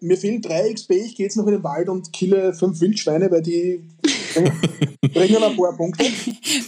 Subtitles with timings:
[0.00, 3.30] mir fehlen drei XP, ich gehe jetzt noch in den Wald und kille fünf Wildschweine,
[3.30, 3.82] weil die
[5.12, 6.04] bringen ein paar Punkte.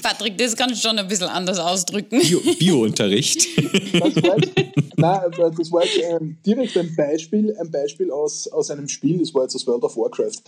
[0.02, 2.20] Patrick, das kannst du schon ein bisschen anders ausdrücken.
[2.58, 3.46] Bio-Unterricht.
[3.92, 4.52] das war jetzt,
[4.96, 5.20] nein,
[5.56, 9.42] das war jetzt ähm, direkt ein Beispiel, ein Beispiel aus, aus einem Spiel, das war
[9.42, 10.42] jetzt aus World of Warcraft.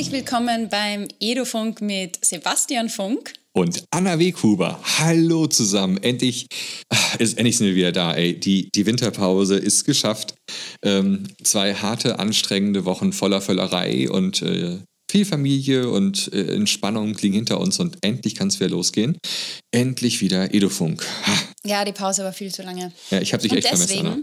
[0.00, 4.80] Herzlich willkommen beim Edofunk mit Sebastian Funk und Anna Weghuber.
[4.98, 5.98] Hallo zusammen.
[5.98, 6.46] Endlich
[7.18, 8.14] ist endlich sind wir wieder da.
[8.14, 10.36] Ey, die, die Winterpause ist geschafft.
[10.82, 14.78] Ähm, zwei harte, anstrengende Wochen voller Völlerei und äh,
[15.10, 19.18] viel Familie und äh, Entspannung liegen hinter uns und endlich kann es wieder losgehen.
[19.72, 21.04] Endlich wieder Edofunk.
[21.64, 22.92] Ja, die Pause war viel zu lange.
[23.10, 24.22] Ja, ich habe dich Und echt vermisst, deswegen- Anna.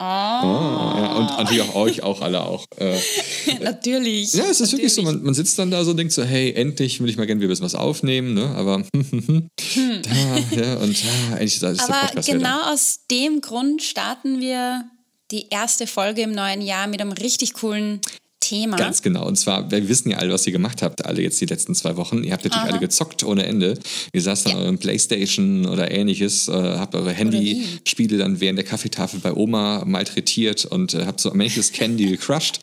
[0.00, 0.04] Oh,
[0.44, 2.64] Oh, ja, und natürlich auch euch auch alle auch.
[2.76, 2.96] Äh,
[3.60, 4.32] natürlich.
[4.32, 5.16] Ja, es ist wirklich so, natürlich.
[5.18, 7.40] man, man sitzt dann da so und denkt so, hey, endlich will ich mal gerne
[7.40, 8.46] wieder ein bisschen was aufnehmen, ne?
[8.54, 11.80] Aber da, ja, und ja, endlich ist der Hm.
[11.80, 14.84] Aber Podcast wieder genau aus dem Grund starten wir
[15.32, 18.00] die erste Folge im neuen Jahr mit einem richtig coolen
[18.48, 18.76] Thema.
[18.76, 19.26] Ganz genau.
[19.26, 21.96] Und zwar, wir wissen ja alle, was ihr gemacht habt, alle jetzt die letzten zwei
[21.96, 22.24] Wochen.
[22.24, 22.70] Ihr habt natürlich Aha.
[22.70, 23.78] alle gezockt ohne Ende.
[24.12, 24.58] Ihr saßt an Ja.
[24.58, 30.64] eurem Playstation oder ähnliches, äh, habt eure Handyspiele dann während der Kaffeetafel bei Oma malträtiert
[30.64, 32.60] und äh, habt so manches Candy gecrushed.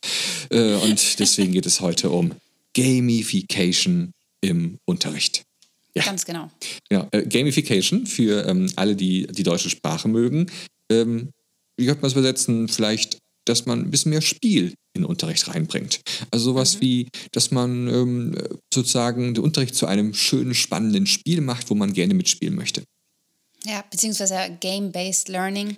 [0.50, 2.32] Äh, und deswegen geht es heute um
[2.76, 4.12] Gamification
[4.42, 5.44] im Unterricht.
[5.96, 6.04] Ja.
[6.04, 6.52] Ganz genau.
[6.92, 10.48] Ja, äh, Gamification für ähm, alle, die die deutsche Sprache mögen.
[10.92, 11.30] Ähm,
[11.78, 12.68] wie könnte man es übersetzen?
[12.68, 16.02] Vielleicht, dass man ein bisschen mehr Spiel in den Unterricht reinbringt.
[16.32, 18.38] Also sowas wie, dass man ähm,
[18.74, 22.84] sozusagen den Unterricht zu einem schönen, spannenden Spiel macht, wo man gerne mitspielen möchte.
[23.66, 25.78] Ja, beziehungsweise Game-Based Learning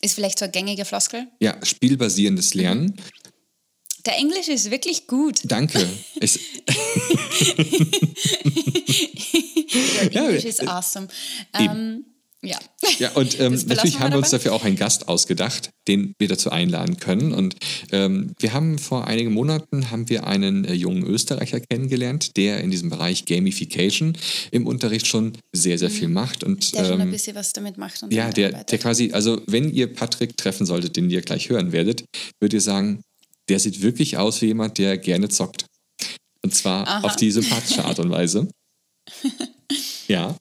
[0.00, 1.28] ist vielleicht so eine gängige Floskel.
[1.40, 3.00] Ja, spielbasierendes Lernen.
[4.06, 5.40] Der Englisch ist wirklich gut.
[5.44, 5.86] Danke.
[6.20, 6.38] es,
[10.04, 11.08] Your Ja, English äh, awesome.
[11.52, 12.04] Ähm,
[12.42, 12.58] ja.
[12.98, 16.50] Ja, und ähm, natürlich haben wir uns dafür auch einen Gast ausgedacht, den wir dazu
[16.50, 17.32] einladen können.
[17.32, 17.56] Und
[17.90, 22.70] ähm, wir haben vor einigen Monaten haben wir einen äh, jungen Österreicher kennengelernt, der in
[22.70, 24.16] diesem Bereich Gamification
[24.50, 26.44] im Unterricht schon sehr, sehr viel macht.
[26.44, 26.76] Und Mhm.
[26.76, 28.02] Der schon ein ähm, bisschen was damit macht.
[28.02, 31.72] Und ja, der, der quasi, also wenn ihr Patrick treffen solltet, den ihr gleich hören
[31.72, 32.04] werdet,
[32.40, 33.02] würdet ihr sagen,
[33.48, 35.66] der sieht wirklich aus wie jemand, der gerne zockt.
[36.42, 37.06] Und zwar Aha.
[37.06, 38.48] auf die sympathische Art und Weise.
[40.08, 40.36] ja.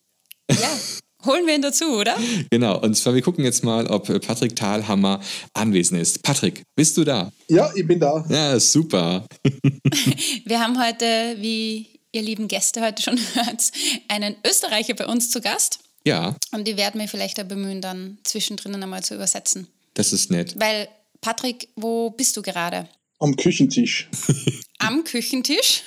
[0.49, 0.79] Ja,
[1.27, 2.17] holen wir ihn dazu, oder?
[2.49, 5.21] Genau, und zwar wir gucken jetzt mal, ob Patrick Thalhammer
[5.53, 6.23] anwesend ist.
[6.23, 7.31] Patrick, bist du da?
[7.49, 8.25] Ja, ich bin da.
[8.29, 9.25] Ja, super.
[10.45, 13.71] Wir haben heute, wie ihr lieben Gäste heute schon hört,
[14.07, 15.79] einen Österreicher bei uns zu Gast.
[16.05, 19.67] Ja, Und die werden mir vielleicht auch bemühen, dann zwischendrin einmal zu übersetzen.
[19.93, 20.55] das ist nett.
[20.57, 20.87] Weil,
[21.21, 22.87] Patrick, wo bist du gerade?
[23.19, 24.07] Am Küchentisch.
[24.79, 25.83] Am Küchentisch?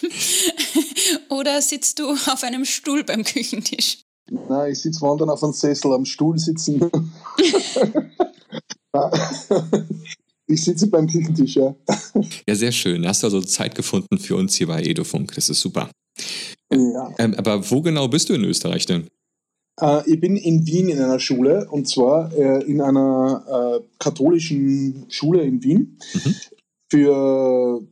[1.28, 3.98] Oder sitzt du auf einem Stuhl beim Küchentisch?
[4.30, 6.80] Nein, ich sitze wandern auf einem Sessel am Stuhl sitzen.
[10.46, 11.74] ich sitze beim Küchentisch, ja.
[12.46, 13.06] Ja, sehr schön.
[13.06, 15.34] Hast du also Zeit gefunden für uns hier bei Edofunk.
[15.34, 15.90] Das ist super.
[16.72, 17.12] ja.
[17.18, 19.08] Ähm, aber wo genau bist du in Österreich denn?
[19.80, 25.06] Äh, ich bin in Wien in einer Schule und zwar äh, in einer äh, katholischen
[25.08, 25.98] Schule in Wien.
[26.14, 26.34] Mhm.
[26.88, 27.82] Für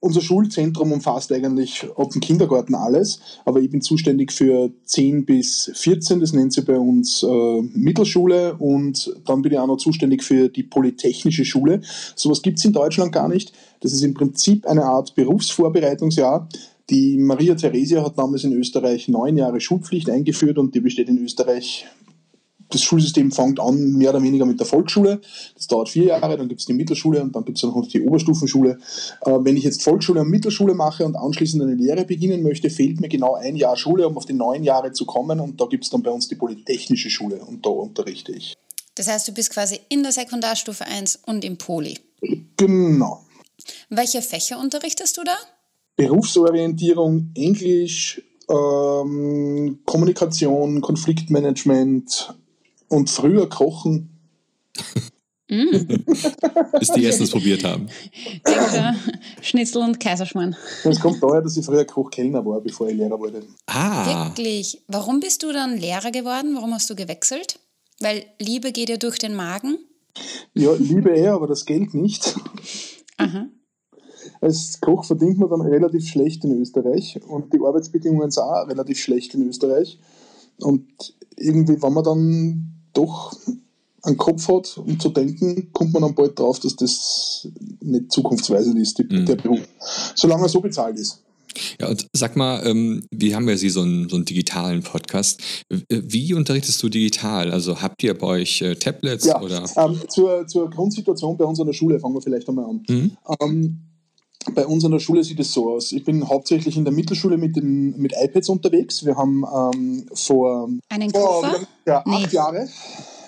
[0.00, 5.70] unser Schulzentrum umfasst eigentlich ab dem Kindergarten alles, aber ich bin zuständig für 10 bis
[5.74, 10.22] 14, das nennt sich bei uns äh, Mittelschule und dann bin ich auch noch zuständig
[10.22, 11.80] für die Polytechnische Schule.
[12.14, 13.52] Sowas gibt es in Deutschland gar nicht.
[13.80, 16.48] Das ist im Prinzip eine Art Berufsvorbereitungsjahr.
[16.90, 21.18] Die Maria Theresia hat damals in Österreich neun Jahre Schulpflicht eingeführt und die besteht in
[21.18, 21.86] Österreich.
[22.70, 25.20] Das Schulsystem fängt an mehr oder weniger mit der Volksschule.
[25.54, 28.02] Das dauert vier Jahre, dann gibt es die Mittelschule und dann gibt es noch die
[28.02, 28.78] Oberstufenschule.
[29.22, 33.00] Äh, wenn ich jetzt Volksschule und Mittelschule mache und anschließend eine Lehre beginnen möchte, fehlt
[33.00, 35.40] mir genau ein Jahr Schule, um auf die neun Jahre zu kommen.
[35.40, 38.54] Und da gibt es dann bei uns die Polytechnische Schule und da unterrichte ich.
[38.94, 41.98] Das heißt, du bist quasi in der Sekundarstufe 1 und im Poli.
[42.56, 43.24] Genau.
[43.88, 45.36] Welche Fächer unterrichtest du da?
[45.96, 52.34] Berufsorientierung, Englisch, ähm, Kommunikation, Konfliktmanagement
[52.88, 54.10] und früher Kochen.
[55.48, 57.88] Bis die erstens probiert haben.
[59.40, 60.54] Schnitzel und Kaiserschmarrn.
[60.84, 63.42] Das kommt daher, dass ich früher Koch-Kellner war, bevor ich Lehrer wurde.
[63.66, 64.82] Ah, Wirklich.
[64.88, 66.54] Warum bist du dann Lehrer geworden?
[66.54, 67.60] Warum hast du gewechselt?
[68.00, 69.78] Weil Liebe geht ja durch den Magen.
[70.54, 72.36] Ja, liebe er, aber das Geld nicht.
[73.16, 73.46] Aha.
[74.40, 78.98] Als Koch verdient man dann relativ schlecht in Österreich und die Arbeitsbedingungen sind auch relativ
[78.98, 79.98] schlecht in Österreich.
[80.58, 83.32] Und irgendwie, wenn man dann doch
[84.02, 87.48] einen Kopf hat, um zu denken, kommt man dann bald drauf, dass das
[87.80, 89.26] nicht zukunftsweisend ist, die, mhm.
[89.26, 89.60] der Beruf.
[90.14, 91.22] Solange er so bezahlt ist.
[91.80, 95.40] Ja, und sag mal, ähm, wir haben ja Sie so einen, so einen digitalen Podcast.
[95.88, 97.50] Wie unterrichtest du digital?
[97.50, 99.24] Also habt ihr bei euch äh, Tablets?
[99.24, 99.64] Ja, oder?
[99.76, 102.82] Ähm, zur, zur Grundsituation bei uns an der Schule fangen wir vielleicht einmal an.
[102.88, 103.10] Mhm.
[103.40, 103.87] Ähm,
[104.54, 105.92] bei uns an der Schule sieht es so aus.
[105.92, 109.04] Ich bin hauptsächlich in der Mittelschule mit, den, mit iPads unterwegs.
[109.04, 111.50] Wir haben ähm, vor, Einen Koffer?
[111.50, 112.14] vor ja, nee.
[112.16, 112.68] acht Jahre,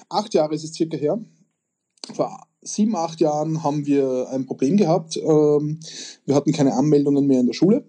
[0.09, 1.19] acht Jahre ist es circa her,
[2.15, 5.17] vor sieben, acht Jahren haben wir ein Problem gehabt.
[5.17, 5.81] Ähm,
[6.27, 7.85] wir hatten keine Anmeldungen mehr in der Schule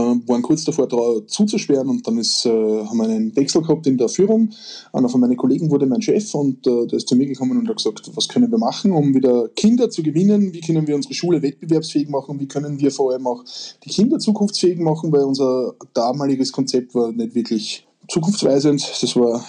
[0.00, 3.96] waren kurz davor da zuzusperren und dann ist, äh, haben wir einen Wechsel gehabt in
[3.96, 4.50] der Führung.
[4.92, 7.68] Einer von meinen Kollegen wurde mein Chef und äh, der ist zu mir gekommen und
[7.68, 11.14] hat gesagt, was können wir machen, um wieder Kinder zu gewinnen, wie können wir unsere
[11.14, 13.44] Schule wettbewerbsfähig machen, wie können wir vor allem auch
[13.84, 18.82] die Kinder zukunftsfähig machen, weil unser damaliges Konzept war nicht wirklich zukunftsweisend.
[19.00, 19.44] Das war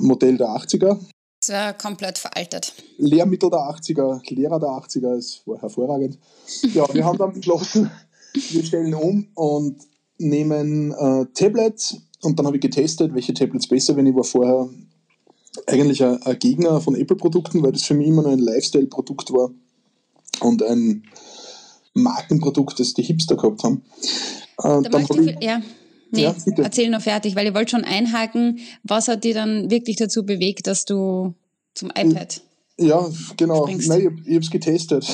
[0.00, 0.98] Modell der 80er.
[1.40, 2.74] Das war komplett veraltet.
[2.98, 6.18] Lehrmittel der 80er, Lehrer der 80er, es war hervorragend.
[6.74, 7.90] Ja, wir haben dann beschlossen,
[8.34, 9.89] wir stellen um und
[10.20, 14.08] nehmen äh, Tablets und dann habe ich getestet, welche Tablets besser werden.
[14.08, 14.68] Ich war vorher
[15.66, 19.50] eigentlich ein, ein Gegner von Apple-Produkten, weil das für mich immer nur ein Lifestyle-Produkt war
[20.40, 21.04] und ein
[21.94, 23.82] Markenprodukt, das die Hipster gehabt haben.
[24.62, 25.60] Äh, da möchte ich, ja.
[26.12, 29.96] Nee, ja, erzähl noch fertig, weil ich wollte schon einhaken, was hat dich dann wirklich
[29.96, 31.34] dazu bewegt, dass du
[31.74, 32.42] zum iPad
[32.80, 33.66] ja, genau.
[33.66, 33.86] Nein, ich,
[34.26, 35.06] ich habe es getestet.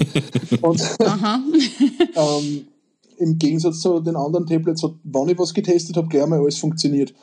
[0.62, 1.42] und, Aha.
[2.14, 2.68] ähm,
[3.18, 6.58] im Gegensatz zu den anderen Tablets hat, wann ich was getestet habe, gleich mal alles
[6.58, 7.14] funktioniert.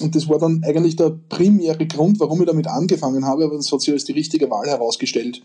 [0.00, 3.70] Und das war dann eigentlich der primäre Grund, warum ich damit angefangen habe, aber das
[3.70, 5.42] hat sich als die richtige Wahl herausgestellt.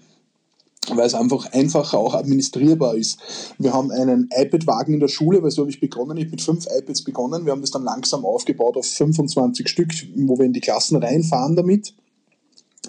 [0.91, 3.19] Weil es einfach einfacher auch administrierbar ist.
[3.59, 6.17] Wir haben einen iPad-Wagen in der Schule, weil so habe ich begonnen.
[6.17, 7.45] Ich habe mit fünf iPads begonnen.
[7.45, 11.55] Wir haben das dann langsam aufgebaut auf 25 Stück, wo wir in die Klassen reinfahren
[11.55, 11.93] damit.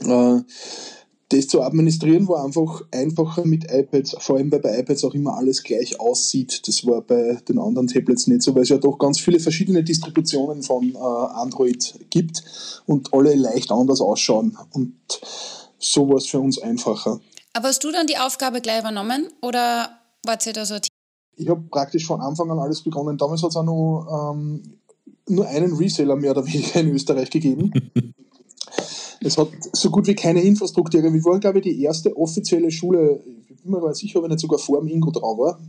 [0.02, 0.40] Äh,
[1.30, 5.36] das zu administrieren war einfach einfacher mit iPads, vor allem weil bei iPads auch immer
[5.36, 6.66] alles gleich aussieht.
[6.66, 9.84] Das war bei den anderen Tablets nicht so, weil es ja doch ganz viele verschiedene
[9.84, 12.42] Distributionen von äh, Android gibt
[12.86, 14.58] und alle leicht anders ausschauen.
[14.72, 14.94] Und
[15.78, 17.20] so war es für uns einfacher.
[17.52, 20.76] Aber hast du dann die Aufgabe gleich übernommen oder war ihr da so?
[21.36, 23.16] Ich habe praktisch von Anfang an alles begonnen.
[23.16, 24.80] Damals hat es auch noch ähm,
[25.28, 27.72] nur einen Reseller mehr oder weniger in Österreich gegeben.
[29.22, 31.02] Es hat so gut wie keine Infrastruktur.
[31.02, 34.24] Wir waren, glaube ich, die erste offizielle Schule, ich bin mir gar nicht sicher, ob
[34.24, 35.60] ich nicht sogar vor dem Ingo dran war,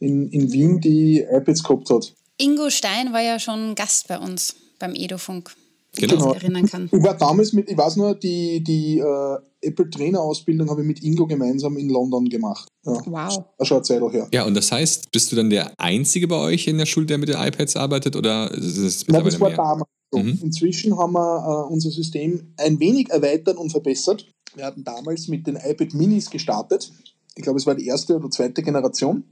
[0.00, 2.12] in, in Wien, die iPads gehabt hat.
[2.38, 5.54] Ingo Stein war ja schon Gast bei uns beim Edofunk.
[5.94, 6.14] Genau.
[6.14, 6.90] Ich mich erinnern kann.
[6.92, 11.26] Ich war damals mit, ich weiß nur, die, die äh, Apple-Trainer-Ausbildung habe ich mit Ingo
[11.26, 12.68] gemeinsam in London gemacht.
[12.84, 13.00] Ja.
[13.06, 13.44] Wow.
[13.58, 14.28] Das schon Zeit her.
[14.32, 17.18] Ja, und das heißt, bist du dann der Einzige bei euch in der Schule, der
[17.18, 19.86] mit den iPads arbeitet oder ist es Nein, das war mehr?
[20.10, 20.40] Damals.
[20.40, 20.46] Mhm.
[20.46, 24.26] Inzwischen haben wir äh, unser System ein wenig erweitert und verbessert.
[24.54, 26.90] Wir hatten damals mit den iPad Minis gestartet.
[27.34, 29.24] Ich glaube, es war die erste oder zweite Generation.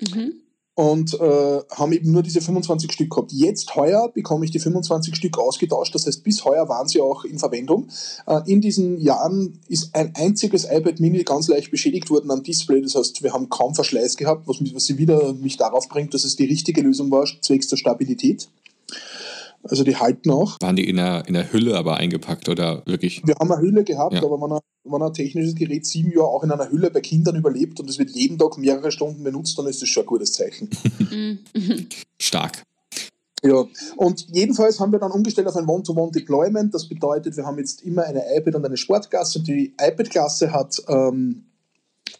[0.00, 0.40] Mhm.
[0.76, 3.30] Und äh, haben eben nur diese 25 Stück gehabt.
[3.30, 5.94] Jetzt heuer bekomme ich die 25 Stück ausgetauscht.
[5.94, 7.88] Das heißt, bis heuer waren sie auch in Verwendung.
[8.26, 12.80] Äh, in diesen Jahren ist ein einziges iPad Mini ganz leicht beschädigt worden am Display.
[12.80, 16.12] Das heißt, wir haben kaum Verschleiß gehabt, was, mich, was sie wieder mich darauf bringt,
[16.12, 18.48] dass es die richtige Lösung war, zwecks der Stabilität.
[19.66, 20.58] Also die halten auch.
[20.60, 23.22] Waren die in der, in der Hülle aber eingepackt oder wirklich?
[23.24, 24.22] Wir haben eine Hülle gehabt, ja.
[24.22, 27.36] aber wenn ein, wenn ein technisches Gerät sieben Jahre auch in einer Hülle bei Kindern
[27.36, 30.32] überlebt und es wird jeden Tag mehrere Stunden benutzt, dann ist das schon ein gutes
[30.32, 30.68] Zeichen.
[32.18, 32.62] Stark.
[33.42, 33.64] Ja,
[33.96, 36.74] und jedenfalls haben wir dann umgestellt auf ein One-to-One-Deployment.
[36.74, 39.38] Das bedeutet, wir haben jetzt immer eine iPad und eine Sportklasse.
[39.38, 41.44] Und die iPad-Klasse hat ähm,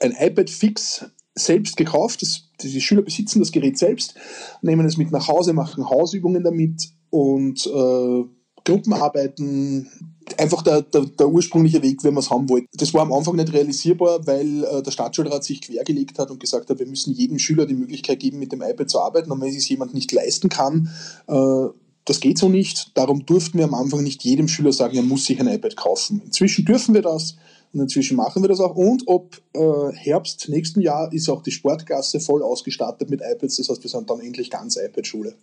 [0.00, 2.20] ein iPad fix selbst gekauft.
[2.20, 4.14] Das, die Schüler besitzen das Gerät selbst,
[4.60, 8.24] nehmen es mit nach Hause, machen Hausübungen damit und äh,
[8.64, 9.88] Gruppenarbeiten,
[10.36, 12.66] einfach der, der, der, ursprüngliche Weg, wie wir es haben wollten.
[12.72, 16.70] Das war am Anfang nicht realisierbar, weil äh, der Staatsschulrat sich quergelegt hat und gesagt
[16.70, 19.30] hat, wir müssen jedem Schüler die Möglichkeit geben, mit dem iPad zu arbeiten.
[19.30, 20.88] Und wenn es jemand nicht leisten kann,
[21.28, 21.66] äh,
[22.04, 22.90] das geht so nicht.
[22.94, 26.20] Darum durften wir am Anfang nicht jedem Schüler sagen, er muss sich ein iPad kaufen.
[26.24, 27.36] Inzwischen dürfen wir das
[27.72, 28.74] und inzwischen machen wir das auch.
[28.74, 33.58] Und ob äh, Herbst nächsten Jahr ist auch die Sportklasse voll ausgestattet mit iPads.
[33.58, 35.36] Das heißt, wir sind dann endlich ganz iPad-Schule.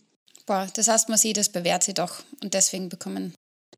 [0.45, 3.33] Boah, das heißt, man sieht, das bewährt sich doch und deswegen bekommen.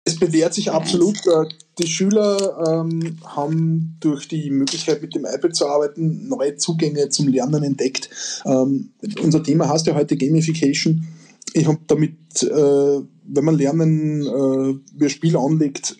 [0.05, 1.25] Es bewährt sich absolut.
[1.27, 1.45] Äh,
[1.79, 7.29] die Schüler ähm, haben durch die Möglichkeit, mit dem iPad zu arbeiten, neue Zugänge zum
[7.29, 8.09] Lernen entdeckt.
[8.45, 8.91] Ähm,
[9.21, 11.07] unser Thema heißt ja heute Gamification.
[11.53, 15.95] Ich habe damit, äh, wenn man Lernen äh, wie ein Spiel anlegt,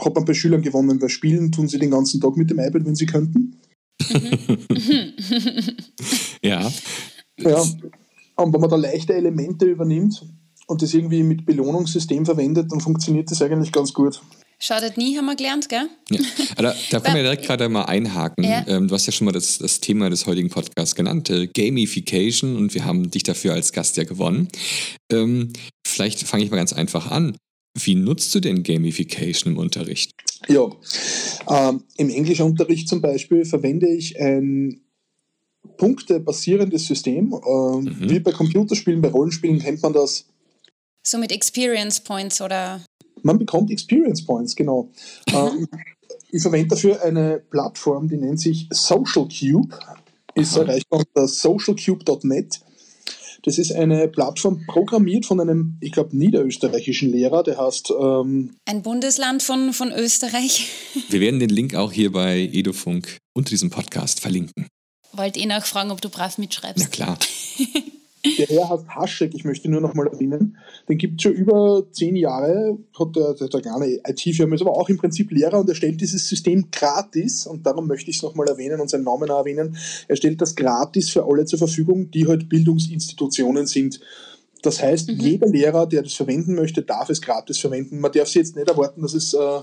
[0.00, 2.86] hat man bei Schülern gewonnen, weil spielen tun sie den ganzen Tag mit dem iPad,
[2.86, 3.58] wenn sie könnten.
[4.72, 5.12] Mhm.
[6.42, 6.72] ja.
[7.38, 7.64] Ja.
[8.36, 10.26] Und wenn man da leichte Elemente übernimmt
[10.66, 14.20] und das irgendwie mit Belohnungssystem verwendet, dann funktioniert das eigentlich ganz gut.
[14.58, 15.88] Schadet nie, haben wir gelernt, gell?
[16.08, 16.20] Ja.
[16.56, 18.44] Da, da können wir direkt gerade mal einhaken.
[18.44, 18.64] Ja.
[18.68, 22.54] Ähm, du hast ja schon mal das, das Thema des heutigen Podcasts genannt, äh, Gamification,
[22.54, 24.46] und wir haben dich dafür als Gast ja gewonnen.
[25.10, 25.52] Ähm,
[25.84, 27.36] vielleicht fange ich mal ganz einfach an.
[27.76, 30.12] Wie nutzt du denn Gamification im Unterricht?
[30.48, 30.70] Ja,
[31.48, 34.80] ähm, im Englischunterricht zum Beispiel verwende ich ein
[35.76, 37.32] punktebasierendes System.
[37.32, 38.10] Ähm, mhm.
[38.10, 40.26] Wie bei Computerspielen, bei Rollenspielen kennt man das.
[41.04, 42.80] So mit Experience Points oder?
[43.22, 44.90] Man bekommt Experience Points, genau.
[45.32, 45.68] ähm,
[46.30, 49.78] ich verwende dafür eine Plattform, die nennt sich Social Cube.
[50.34, 52.60] Ist erreichbar unter socialcube.net.
[53.44, 57.92] Das ist eine Plattform programmiert von einem, ich glaube, niederösterreichischen Lehrer, der heißt.
[58.00, 60.70] Ähm Ein Bundesland von, von Österreich.
[61.08, 64.68] Wir werden den Link auch hier bei Edufunk unter diesem Podcast verlinken.
[65.12, 66.84] Wollte eh nachfragen, ob du brav mitschreibst.
[66.84, 67.18] Na klar.
[68.38, 70.56] Der Herr heißt Haschek, ich möchte nur noch mal erwähnen.
[70.88, 74.76] Den gibt es schon über zehn Jahre, hat der, der, der kleine IT-Firma, ist aber
[74.76, 78.22] auch im Prinzip Lehrer und er stellt dieses System gratis und darum möchte ich es
[78.22, 79.76] nochmal erwähnen und seinen Namen auch erwähnen.
[80.06, 83.98] Er stellt das gratis für alle zur Verfügung, die halt Bildungsinstitutionen sind.
[84.62, 85.18] Das heißt, mhm.
[85.18, 87.98] jeder Lehrer, der das verwenden möchte, darf es gratis verwenden.
[87.98, 89.60] Man darf sich jetzt nicht erwarten, dass es äh,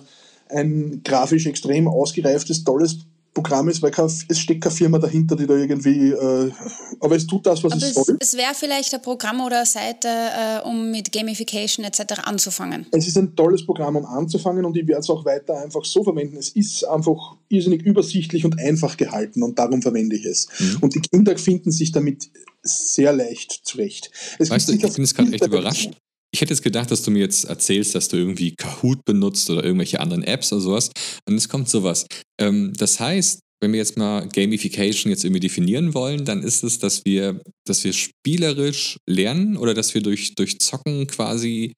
[0.50, 3.00] ein grafisch extrem ausgereiftes, tolles
[3.34, 6.52] Programm ist, weil es steckt keine Firma dahinter, die da irgendwie, äh,
[7.00, 8.18] aber es tut das, was aber es, es soll.
[8.20, 12.22] Es wäre vielleicht ein Programm oder eine Seite, äh, um mit Gamification etc.
[12.24, 12.88] anzufangen.
[12.92, 16.04] Es ist ein tolles Programm, um anzufangen und ich werde es auch weiter einfach so
[16.04, 16.38] verwenden.
[16.38, 20.48] Es ist einfach irrsinnig übersichtlich und einfach gehalten und darum verwende ich es.
[20.60, 20.78] Mhm.
[20.82, 22.30] Und die Kinder finden sich damit
[22.64, 24.12] sehr leicht zurecht.
[24.38, 25.92] Es weißt du, ich bin jetzt gerade echt überrascht.
[26.32, 29.64] Ich hätte jetzt gedacht, dass du mir jetzt erzählst, dass du irgendwie Kahoot benutzt oder
[29.64, 30.92] irgendwelche anderen Apps oder sowas.
[31.28, 32.06] Und es kommt sowas.
[32.40, 36.80] Ähm, das heißt, wenn wir jetzt mal Gamification jetzt irgendwie definieren wollen, dann ist es,
[36.80, 41.74] dass wir, dass wir spielerisch lernen oder dass wir durch, durch Zocken quasi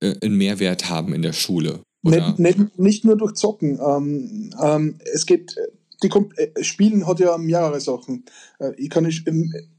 [0.00, 1.80] äh, einen Mehrwert haben in der Schule.
[2.02, 3.80] Nicht, nicht, nicht, nur durch Zocken.
[3.84, 5.56] Ähm, ähm, es geht,
[6.02, 8.24] die äh, Spielen hat ja mehrere Sachen.
[8.58, 9.26] Äh, ich kann nicht,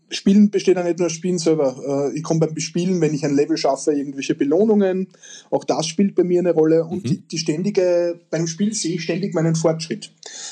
[0.09, 2.11] Spielen besteht ja nicht nur aus Spielen selber.
[2.11, 5.07] Äh, ich komme beim Bespielen, wenn ich ein Level schaffe, irgendwelche Belohnungen.
[5.49, 6.85] Auch das spielt bei mir eine Rolle.
[6.85, 7.09] Und mhm.
[7.09, 10.11] die, die ständige, beim Spiel sehe ich ständig meinen Fortschritt.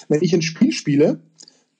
[0.10, 1.20] Wenn ich ein Spiel spiele,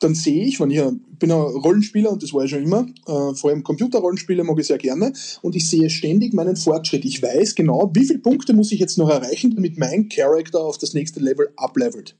[0.04, 2.86] dann sehe ich, wenn ich, ich bin ein Rollenspieler und das war ich schon immer,
[3.08, 7.06] äh, vor allem Computerrollenspiele mag ich sehr gerne, und ich sehe ständig meinen Fortschritt.
[7.06, 10.78] Ich weiß genau, wie viele Punkte muss ich jetzt noch erreichen, damit mein Charakter auf
[10.78, 12.16] das nächste Level uplevelt.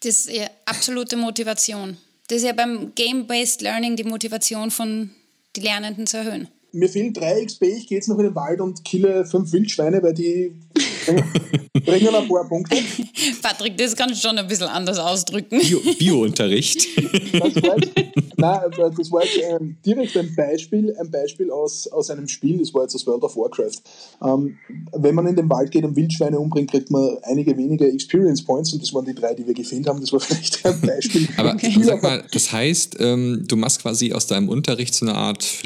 [0.00, 1.96] Das ist ja absolute Motivation.
[2.28, 5.10] Das ist ja beim Game-Based Learning die Motivation von
[5.54, 6.48] die Lernenden zu erhöhen.
[6.76, 10.02] Mir fehlen drei XP, ich gehe jetzt noch in den Wald und kille fünf Wildschweine,
[10.02, 10.52] weil die
[11.84, 12.76] bringen ein paar Punkte.
[13.42, 15.60] Patrick, das kannst du schon ein bisschen anders ausdrücken.
[15.98, 16.86] Bio-Unterricht.
[16.96, 17.92] Bio das, war jetzt,
[18.36, 18.60] nein,
[18.96, 22.82] das war jetzt ähm, direkt ein Beispiel, ein Beispiel aus, aus einem Spiel, das war
[22.82, 23.80] jetzt aus World of Warcraft.
[24.24, 24.58] Ähm,
[24.92, 28.72] wenn man in den Wald geht und Wildschweine umbringt, kriegt man einige wenige Experience Points
[28.72, 30.00] und das waren die drei, die wir gefehlt haben.
[30.00, 31.28] Das war vielleicht ein Beispiel.
[31.36, 31.74] Aber okay.
[31.82, 35.64] sag mal, das heißt, ähm, du machst quasi aus deinem Unterricht so eine Art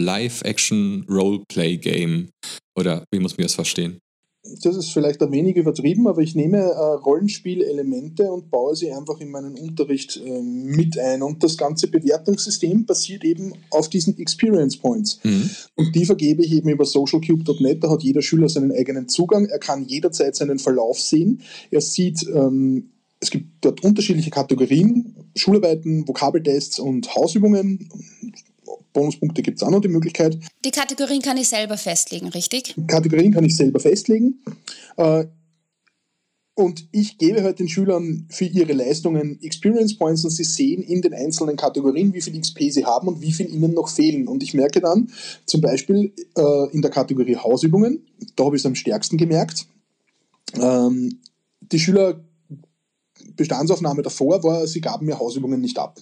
[1.06, 2.30] Live-Action-Roleplay-Game.
[2.76, 4.00] Oder wie muss man das verstehen?
[4.42, 9.20] das ist vielleicht ein wenig übertrieben, aber ich nehme äh, Rollenspielelemente und baue sie einfach
[9.20, 11.22] in meinen Unterricht äh, mit ein.
[11.22, 15.20] Und das ganze Bewertungssystem basiert eben auf diesen Experience Points.
[15.22, 15.50] Mhm.
[15.76, 17.84] Und die vergebe ich eben über socialcube.net.
[17.84, 19.44] Da hat jeder Schüler seinen eigenen Zugang.
[19.46, 21.42] Er kann jederzeit seinen Verlauf sehen.
[21.70, 22.90] Er sieht, ähm,
[23.20, 27.90] es gibt dort unterschiedliche Kategorien, Schularbeiten, Vokabeltests und Hausübungen
[28.92, 30.38] Bonuspunkte gibt es auch noch die Möglichkeit.
[30.64, 32.74] Die Kategorien kann ich selber festlegen, richtig?
[32.86, 34.42] Kategorien kann ich selber festlegen.
[34.96, 35.26] Äh,
[36.54, 41.00] und ich gebe halt den Schülern für ihre Leistungen Experience Points und sie sehen in
[41.00, 44.28] den einzelnen Kategorien, wie viel XP sie haben und wie viel ihnen noch fehlen.
[44.28, 45.10] Und ich merke dann
[45.46, 48.06] zum Beispiel äh, in der Kategorie Hausübungen,
[48.36, 49.66] da habe ich es am stärksten gemerkt,
[50.60, 51.20] ähm,
[51.60, 52.20] die Schüler
[53.36, 55.98] Bestandsaufnahme davor war, sie gaben mir Hausübungen nicht ab.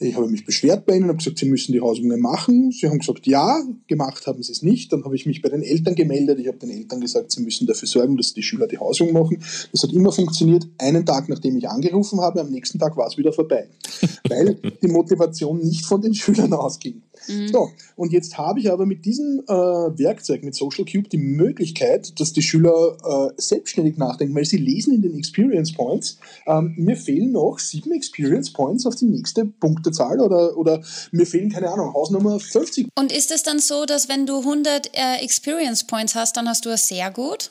[0.00, 2.70] Ich habe mich beschwert bei ihnen, habe gesagt, sie müssen die Hausübungen machen.
[2.70, 4.92] Sie haben gesagt, ja, gemacht haben sie es nicht.
[4.92, 6.38] Dann habe ich mich bei den Eltern gemeldet.
[6.38, 9.42] Ich habe den Eltern gesagt, sie müssen dafür sorgen, dass die Schüler die Hausübungen machen.
[9.72, 10.68] Das hat immer funktioniert.
[10.78, 13.68] Einen Tag, nachdem ich angerufen habe, am nächsten Tag war es wieder vorbei.
[14.28, 17.02] Weil die Motivation nicht von den Schülern ausging.
[17.26, 17.48] Mhm.
[17.48, 22.18] So, und jetzt habe ich aber mit diesem äh, Werkzeug, mit Social Cube, die Möglichkeit,
[22.20, 26.96] dass die Schüler äh, selbstständig nachdenken, weil sie lesen in den Experience Points, ähm, mir
[26.96, 30.82] fehlen noch sieben Experience Points auf die nächste Punktezahl oder, oder
[31.12, 32.88] mir fehlen, keine Ahnung, Hausnummer 50.
[32.94, 36.64] Und ist es dann so, dass wenn du 100 äh, Experience Points hast, dann hast
[36.64, 37.50] du es sehr gut?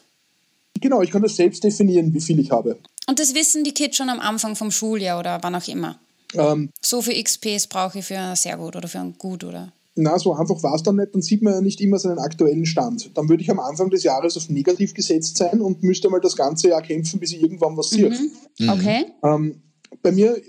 [0.79, 2.77] Genau, ich kann das selbst definieren, wie viel ich habe.
[3.07, 5.97] Und das wissen die Kids schon am Anfang vom Schuljahr oder wann auch immer?
[6.33, 9.71] Ähm, so viel XPs brauche ich für ein sehr gut oder für ein gut, oder?
[9.97, 12.65] na, so einfach war es dann nicht, dann sieht man ja nicht immer seinen aktuellen
[12.65, 13.11] Stand.
[13.15, 16.35] Dann würde ich am Anfang des Jahres auf negativ gesetzt sein und müsste mal das
[16.35, 18.09] ganze Jahr kämpfen, bis ich irgendwann was sehe.
[18.09, 18.31] Mhm.
[18.59, 18.69] mhm.
[18.69, 19.05] Okay.
[19.23, 19.61] Ähm,
[20.03, 20.39] bei mir,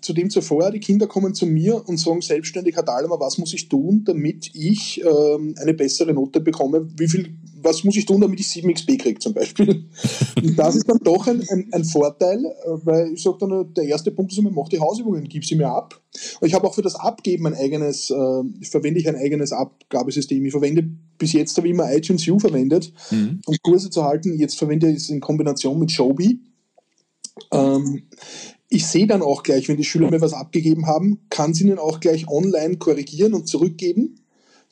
[0.00, 3.68] zudem zuvor, die Kinder kommen zu mir und sagen selbstständig, Herr Dahlmer, was muss ich
[3.68, 6.88] tun, damit ich ähm, eine bessere Note bekomme?
[6.96, 9.84] Wie viel, was muss ich tun, damit ich 7xp kriege zum Beispiel?
[10.36, 12.44] und das ist dann doch ein, ein, ein Vorteil,
[12.84, 15.68] weil ich sage dann, der erste Punkt ist immer, mach die Hausübungen, gib sie mir
[15.68, 16.00] ab.
[16.40, 20.44] Und ich habe auch für das Abgeben ein eigenes, äh, verwende ich ein eigenes Abgabesystem.
[20.44, 23.40] Ich verwende bis jetzt habe ich immer iTunes U verwendet, mhm.
[23.46, 24.38] um Kurse zu halten.
[24.38, 26.40] Jetzt verwende ich es in Kombination mit Showbie.
[27.52, 28.02] Ähm,
[28.68, 31.78] ich sehe dann auch gleich, wenn die Schüler mir was abgegeben haben, kann sie ihnen
[31.78, 34.20] auch gleich online korrigieren und zurückgeben.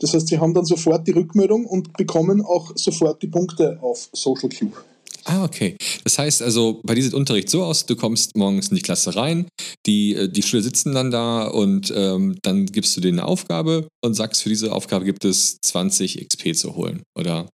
[0.02, 4.08] Das heißt, sie haben dann sofort die Rückmeldung und bekommen auch sofort die Punkte auf
[4.12, 4.76] Social Cube.
[5.24, 5.76] Ah, okay.
[6.02, 9.14] Das heißt also, bei dir sieht Unterricht so aus, du kommst morgens in die Klasse
[9.14, 9.46] rein,
[9.86, 13.86] die, äh, die Schüler sitzen dann da und ähm, dann gibst du denen eine Aufgabe
[14.04, 17.48] und sagst, für diese Aufgabe gibt es 20 XP zu holen, oder?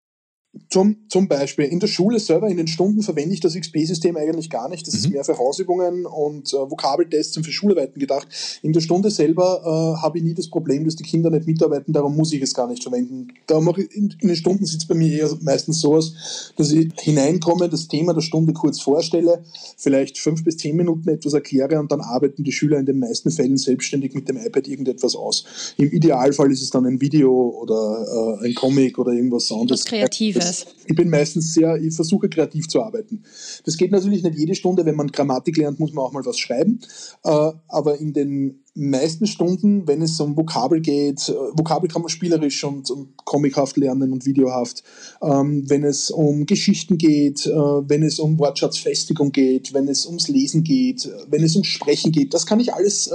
[0.70, 4.50] Zum, zum Beispiel in der Schule selber, in den Stunden verwende ich das XP-System eigentlich
[4.50, 4.86] gar nicht.
[4.86, 5.00] Das mhm.
[5.00, 8.28] ist mehr für Hausübungen und äh, Vokabeltests und für Schularbeiten gedacht.
[8.62, 11.92] In der Stunde selber äh, habe ich nie das Problem, dass die Kinder nicht mitarbeiten,
[11.92, 13.28] darum muss ich es gar nicht verwenden.
[13.46, 16.52] Da mache ich, in, in den Stunden sieht es bei mir eher meistens so aus,
[16.56, 19.44] dass ich hineinkomme, das Thema der Stunde kurz vorstelle,
[19.76, 23.30] vielleicht fünf bis zehn Minuten etwas erkläre und dann arbeiten die Schüler in den meisten
[23.30, 25.44] Fällen selbstständig mit dem iPad irgendetwas aus.
[25.76, 29.80] Im Idealfall ist es dann ein Video oder äh, ein Comic oder irgendwas anderes.
[29.80, 33.22] Was Kreatives das, ich bin meistens sehr, ich versuche kreativ zu arbeiten.
[33.64, 36.38] Das geht natürlich nicht jede Stunde, wenn man Grammatik lernt, muss man auch mal was
[36.38, 36.80] schreiben.
[37.24, 42.10] Äh, aber in den meisten Stunden, wenn es um Vokabel geht, äh, Vokabel kann man
[42.10, 44.84] spielerisch und, und comichaft lernen und videohaft,
[45.22, 50.28] ähm, wenn es um Geschichten geht, äh, wenn es um Wortschatzfestigung geht, wenn es ums
[50.28, 53.10] Lesen geht, wenn es ums Sprechen geht, das kann ich alles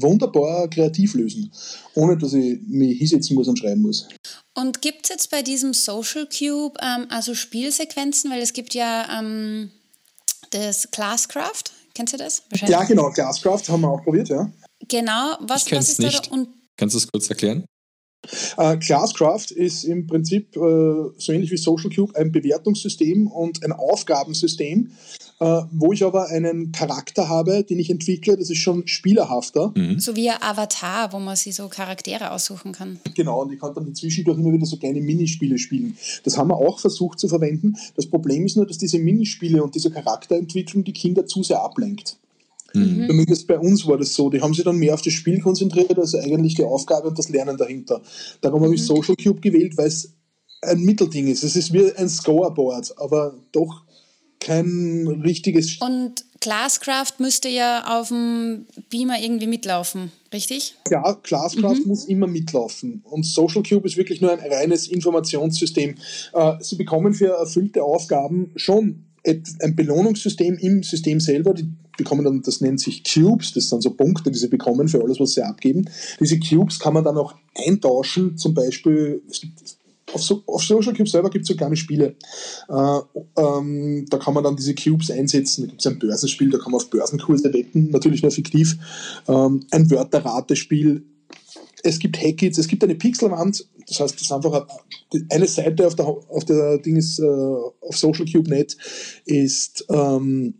[0.00, 1.52] wunderbar kreativ lösen,
[1.94, 4.08] ohne dass ich mich hinsetzen muss und schreiben muss.
[4.54, 9.20] Und gibt es jetzt bei diesem Social Cube ähm, also Spielsequenzen, weil es gibt ja
[9.20, 9.70] ähm,
[10.50, 12.42] das Classcraft, kennst du das?
[12.66, 14.50] Ja, genau, Classcraft haben wir auch probiert, ja.
[14.88, 16.26] Genau, was, was ist nicht.
[16.26, 16.34] da?
[16.34, 17.64] Und Kannst du es kurz erklären?
[18.56, 20.60] Äh, Classcraft ist im Prinzip äh,
[21.18, 24.92] so ähnlich wie Social Cube ein Bewertungssystem und ein Aufgabensystem,
[25.40, 29.72] äh, wo ich aber einen Charakter habe, den ich entwickle, das ist schon spielerhafter.
[29.76, 29.98] Mhm.
[29.98, 32.98] So wie ein Avatar, wo man sich so Charaktere aussuchen kann.
[33.14, 35.96] Genau, und ich kann dann zwischendurch immer wieder so kleine Minispiele spielen.
[36.24, 37.76] Das haben wir auch versucht zu verwenden.
[37.96, 42.18] Das Problem ist nur, dass diese Minispiele und diese Charakterentwicklung die Kinder zu sehr ablenkt.
[42.74, 43.06] Mhm.
[43.08, 44.30] Zumindest bei uns war das so.
[44.30, 47.28] Die haben sich dann mehr auf das Spiel konzentriert, als eigentlich die Aufgabe und das
[47.28, 48.00] Lernen dahinter.
[48.40, 48.64] Darum mhm.
[48.66, 48.86] habe ich mhm.
[48.86, 50.12] Social Cube gewählt, weil es
[50.62, 51.42] ein Mittelding ist.
[51.42, 53.82] Es ist wie ein Scoreboard, aber doch
[54.42, 55.78] kein richtiges.
[55.78, 60.74] Und Classcraft müsste ja auf dem Beamer irgendwie mitlaufen, richtig?
[60.90, 61.88] Ja, Classcraft mhm.
[61.88, 63.02] muss immer mitlaufen.
[63.04, 65.94] Und Social Cube ist wirklich nur ein reines Informationssystem.
[66.32, 71.54] Äh, Sie bekommen für erfüllte Aufgaben schon ein Belohnungssystem im System selber.
[71.54, 75.02] Die bekommen dann, das nennt sich Cubes, das sind so Punkte, die sie bekommen für
[75.02, 75.88] alles, was sie abgeben.
[76.18, 79.60] Diese Cubes kann man dann auch eintauschen, zum Beispiel, es gibt
[80.12, 82.16] auf, so, auf Social Cube selber gibt es so kleine Spiele.
[82.68, 82.98] Äh,
[83.36, 85.62] ähm, da kann man dann diese Cubes einsetzen.
[85.62, 88.76] Da gibt es ein Börsenspiel, da kann man auf Börsenkurse wetten, natürlich nur fiktiv.
[89.28, 91.04] Ähm, ein Wörterratespiel.
[91.82, 94.66] Es gibt Hackits, es gibt eine Pixelwand, das heißt, das ist einfach
[95.30, 98.76] eine Seite auf der, auf der Ding ist, äh, auf Social Cube Net
[99.24, 100.54] ist ähm,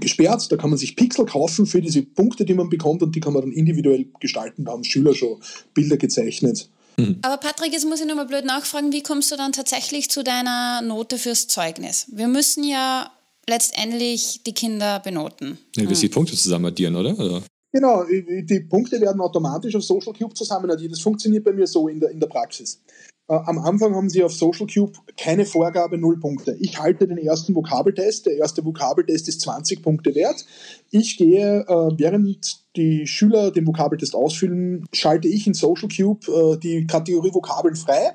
[0.00, 0.50] gesperrt.
[0.50, 3.32] Da kann man sich Pixel kaufen für diese Punkte, die man bekommt und die kann
[3.32, 4.64] man dann individuell gestalten.
[4.64, 5.40] Da haben Schüler schon
[5.74, 6.68] Bilder gezeichnet.
[6.96, 7.18] Mhm.
[7.22, 10.82] Aber Patrick, jetzt muss ich nochmal blöd nachfragen, wie kommst du dann tatsächlich zu deiner
[10.82, 12.06] Note fürs Zeugnis?
[12.12, 13.10] Wir müssen ja
[13.48, 15.58] letztendlich die Kinder benoten.
[15.76, 17.18] Ja, du wirst die Punkte zusammen addieren, oder?
[17.18, 17.42] oder?
[17.72, 20.92] Genau, die Punkte werden automatisch auf Social Cube zusammen addiert.
[20.92, 22.82] Das funktioniert bei mir so in der, in der Praxis.
[23.28, 26.56] Äh, am Anfang haben sie auf Social Cube keine Vorgabe, null Punkte.
[26.60, 28.26] Ich halte den ersten Vokabeltest.
[28.26, 30.44] Der erste Vokabeltest ist 20 Punkte wert.
[30.90, 36.58] Ich gehe, äh, während die Schüler den Vokabeltest ausfüllen, schalte ich in Social Cube äh,
[36.58, 38.12] die Kategorie Vokabeln frei,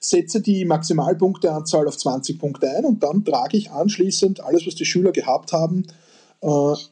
[0.00, 4.84] setze die Maximalpunkteanzahl auf 20 Punkte ein und dann trage ich anschließend alles, was die
[4.84, 5.86] Schüler gehabt haben,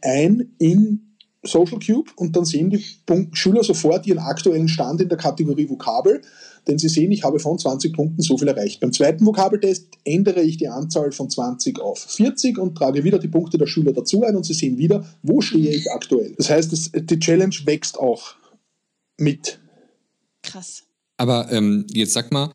[0.01, 2.85] ein in Social Cube und dann sehen die
[3.33, 6.23] Schüler sofort ihren aktuellen Stand in der Kategorie Vokabel
[6.67, 8.81] denn Sie sehen, ich habe von 20 Punkten so viel erreicht.
[8.81, 13.29] Beim zweiten Vokabeltest ändere ich die Anzahl von 20 auf 40 und trage wieder die
[13.29, 16.35] Punkte der Schüler dazu ein und Sie sehen wieder, wo stehe ich aktuell.
[16.37, 18.35] Das heißt, das, die Challenge wächst auch
[19.19, 19.61] mit.
[20.43, 20.85] Krass.
[21.17, 22.51] Aber ähm, jetzt sag mal,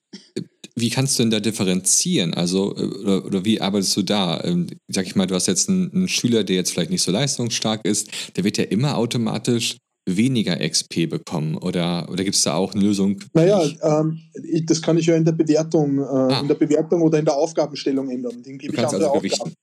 [0.76, 2.34] wie kannst du denn da differenzieren?
[2.34, 4.44] Also, äh, oder, oder wie arbeitest du da?
[4.44, 7.12] Ähm, sag ich mal, du hast jetzt einen, einen, Schüler, der jetzt vielleicht nicht so
[7.12, 11.58] leistungsstark ist, der wird ja immer automatisch weniger XP bekommen?
[11.58, 13.20] Oder, oder gibt es da auch eine Lösung?
[13.34, 16.40] Naja, ähm, ich, das kann ich ja in der Bewertung, äh, ah.
[16.40, 18.44] in der Bewertung oder in der Aufgabenstellung ändern.
[18.44, 19.54] Den gebe ich andere also Aufgaben.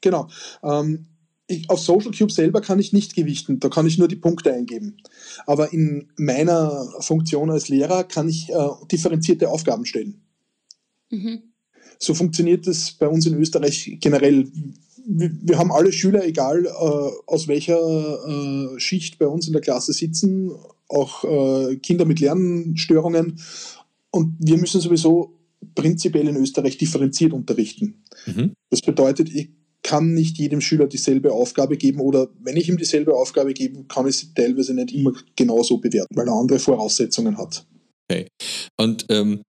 [0.00, 0.28] Genau.
[0.62, 1.06] Ähm,
[1.46, 4.52] ich, auf Social Cube selber kann ich nicht gewichten, da kann ich nur die Punkte
[4.52, 4.96] eingeben.
[5.46, 10.22] Aber in meiner Funktion als Lehrer kann ich äh, differenzierte Aufgaben stellen.
[11.10, 11.42] Mhm.
[11.98, 14.50] So funktioniert es bei uns in Österreich generell.
[15.06, 19.92] Wir, haben alle Schüler, egal äh, aus welcher äh, Schicht bei uns in der Klasse
[19.92, 20.50] sitzen,
[20.88, 23.38] auch äh, Kinder mit Lernstörungen.
[24.10, 25.34] Und wir müssen sowieso
[25.74, 28.02] prinzipiell in Österreich differenziert unterrichten.
[28.26, 28.52] Mhm.
[28.70, 29.50] Das bedeutet, ich
[29.82, 34.08] kann nicht jedem Schüler dieselbe Aufgabe geben oder wenn ich ihm dieselbe Aufgabe gebe, kann
[34.08, 37.66] ich sie teilweise nicht immer genauso bewerten, weil er andere Voraussetzungen hat.
[38.10, 38.28] Okay.
[38.76, 39.42] Und ähm,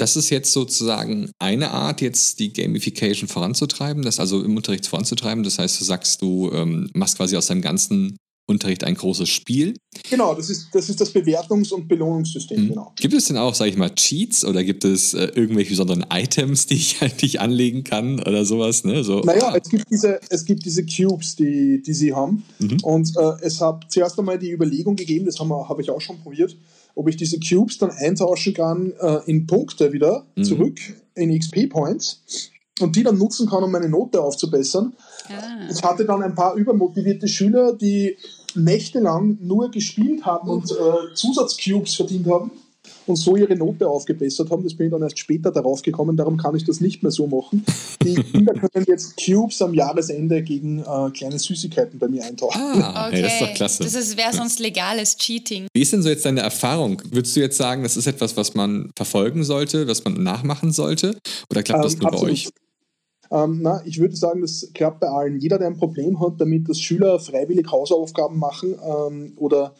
[0.00, 5.44] das ist jetzt sozusagen eine Art, jetzt die Gamification voranzutreiben, das also im Unterricht voranzutreiben.
[5.44, 8.16] Das heißt, du sagst, du ähm, machst quasi aus deinem ganzen
[8.50, 9.76] Unterricht ein großes Spiel.
[10.10, 12.64] Genau, das ist das, ist das Bewertungs- und Belohnungssystem.
[12.64, 12.68] Mhm.
[12.70, 12.92] Genau.
[12.96, 16.66] Gibt es denn auch, sage ich mal, Cheats oder gibt es äh, irgendwelche besonderen Items,
[16.66, 18.84] die ich eigentlich anlegen kann oder sowas?
[18.84, 19.04] Ne?
[19.04, 19.58] So, naja, ah.
[19.62, 22.42] es, gibt diese, es gibt diese Cubes, die, die sie haben.
[22.58, 22.78] Mhm.
[22.82, 26.18] Und äh, es hat zuerst einmal die Überlegung gegeben, das habe hab ich auch schon
[26.20, 26.56] probiert,
[27.00, 30.44] ob ich diese Cubes dann eintauschen kann äh, in Punkte wieder mhm.
[30.44, 30.78] zurück,
[31.14, 34.92] in XP-Points und die dann nutzen kann, um meine Note aufzubessern.
[35.28, 35.66] Ah.
[35.70, 38.18] Ich hatte dann ein paar übermotivierte Schüler, die
[38.54, 42.50] nächtelang nur gespielt haben und äh, Zusatzcubes verdient haben
[43.06, 44.62] und so ihre Note aufgebessert haben.
[44.62, 47.26] Das bin ich dann erst später darauf gekommen, darum kann ich das nicht mehr so
[47.26, 47.64] machen.
[48.02, 52.60] Die Kinder können jetzt Cubes am Jahresende gegen äh, kleine Süßigkeiten bei mir eintauchen.
[52.60, 53.16] Ah, okay.
[53.16, 53.84] Hey, das ist doch klasse.
[53.84, 55.66] Das wäre sonst legales Cheating.
[55.74, 57.02] Wie ist denn so jetzt deine Erfahrung?
[57.10, 61.16] Würdest du jetzt sagen, das ist etwas, was man verfolgen sollte, was man nachmachen sollte?
[61.50, 62.26] Oder klappt das ähm, nur absolut.
[62.26, 62.48] bei euch?
[63.32, 65.38] Ähm, na, ich würde sagen, das klappt bei allen.
[65.38, 69.74] Jeder, der ein Problem hat, damit dass Schüler freiwillig Hausaufgaben machen ähm, oder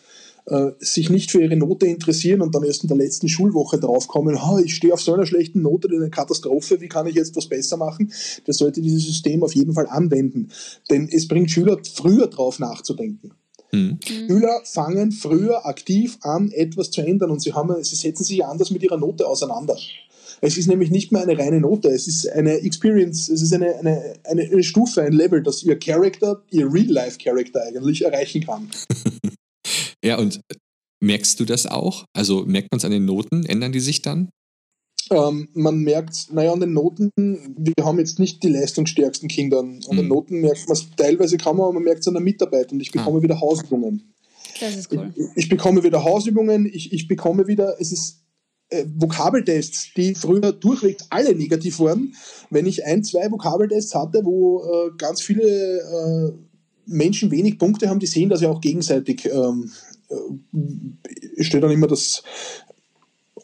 [0.50, 4.36] äh, sich nicht für ihre Note interessieren und dann erst in der letzten Schulwoche draufkommen,
[4.36, 7.46] oh, ich stehe auf so einer schlechten Note, eine Katastrophe, wie kann ich jetzt was
[7.46, 8.12] besser machen?
[8.46, 10.50] Der sollte dieses System auf jeden Fall anwenden.
[10.90, 13.32] Denn es bringt Schüler früher drauf nachzudenken.
[13.72, 14.00] Mhm.
[14.04, 18.72] Schüler fangen früher aktiv an, etwas zu ändern und sie, haben, sie setzen sich anders
[18.72, 19.76] mit ihrer Note auseinander.
[20.40, 23.76] Es ist nämlich nicht mehr eine reine Note, es ist eine Experience, es ist eine,
[23.76, 28.68] eine, eine, eine Stufe, ein Level, das ihr Character, ihr Real-Life-Character eigentlich erreichen kann.
[30.04, 30.40] ja, und
[31.00, 32.04] merkst du das auch?
[32.12, 33.44] Also merkt man es an den Noten?
[33.44, 34.30] Ändern die sich dann?
[35.10, 39.58] Ähm, man merkt, naja, an den Noten, wir haben jetzt nicht die leistungsstärksten Kinder.
[39.58, 40.08] An den mhm.
[40.08, 42.80] Noten merkt man es teilweise kann man, aber man merkt es an der Mitarbeit und
[42.80, 43.22] ich bekomme ah.
[43.22, 44.12] wieder Hausübungen.
[44.60, 45.12] Das ist cool.
[45.16, 48.20] Ich, ich, bekomme wieder Hausübungen, ich, ich bekomme wieder, es ist
[48.68, 52.14] äh, Vokabeltests, die früher durchweg alle negativ waren,
[52.50, 56.32] wenn ich ein, zwei Vokabeltests hatte, wo äh, ganz viele äh,
[56.86, 59.26] Menschen wenig Punkte haben, die sehen das ja auch gegenseitig.
[59.26, 59.70] Ähm,
[60.10, 62.22] äh, steht dann immer das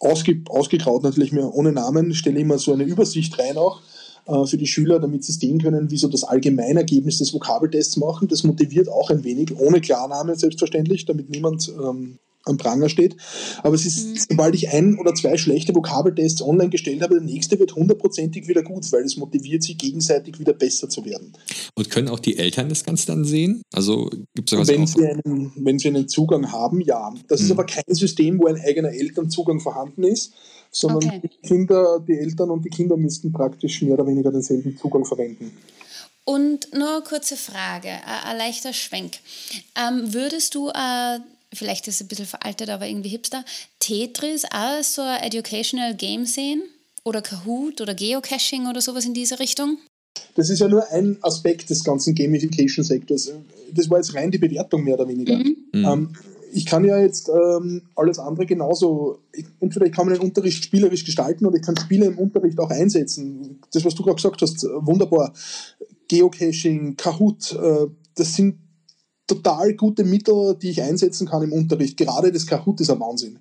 [0.00, 3.80] ausge, ausgegraut natürlich mehr ohne Namen, stelle immer so eine Übersicht rein auch
[4.26, 8.28] äh, für die Schüler, damit sie sehen können, wie so das Allgemeinergebnis des Vokabeltests machen.
[8.28, 13.16] Das motiviert auch ein wenig, ohne Klarname selbstverständlich, damit niemand ähm, am Pranger steht.
[13.62, 14.16] Aber es ist, mhm.
[14.30, 18.62] sobald ich ein oder zwei schlechte Vokabeltests online gestellt habe, der nächste wird hundertprozentig wieder
[18.62, 21.32] gut, weil es motiviert sie gegenseitig wieder besser zu werden.
[21.74, 23.62] Und können auch die Eltern das Ganze dann sehen?
[23.72, 27.12] Also gibt es wenn, sie einen, wenn sie einen Zugang haben, ja.
[27.28, 27.46] Das mhm.
[27.46, 30.32] ist aber kein System, wo ein eigener Elternzugang vorhanden ist,
[30.70, 31.20] sondern okay.
[31.22, 35.52] die Kinder, die Eltern und die Kinder müssten praktisch mehr oder weniger denselben Zugang verwenden.
[36.24, 39.18] Und nur eine kurze Frage, ein leichter Schwenk.
[39.76, 41.20] Ähm, würdest du äh,
[41.52, 43.44] vielleicht ist es ein bisschen veraltet, aber irgendwie hipster,
[43.78, 46.62] Tetris auch so ein Educational Game sehen?
[47.04, 49.78] Oder Kahoot oder Geocaching oder sowas in diese Richtung?
[50.34, 53.32] Das ist ja nur ein Aspekt des ganzen Gamification-Sektors.
[53.72, 55.36] Das war jetzt rein die Bewertung mehr oder weniger.
[55.36, 55.56] Mhm.
[55.72, 55.84] Mhm.
[55.84, 56.08] Ähm,
[56.52, 59.18] ich kann ja jetzt ähm, alles andere genauso,
[59.60, 63.60] entweder ich kann meinen Unterricht spielerisch gestalten oder ich kann Spiele im Unterricht auch einsetzen.
[63.72, 65.32] Das, was du gerade gesagt hast, wunderbar.
[66.08, 68.58] Geocaching, Kahoot, äh, das sind
[69.26, 71.96] total gute Mittel, die ich einsetzen kann im Unterricht.
[71.96, 73.38] Gerade das Kahoot ist ein Wahnsinn.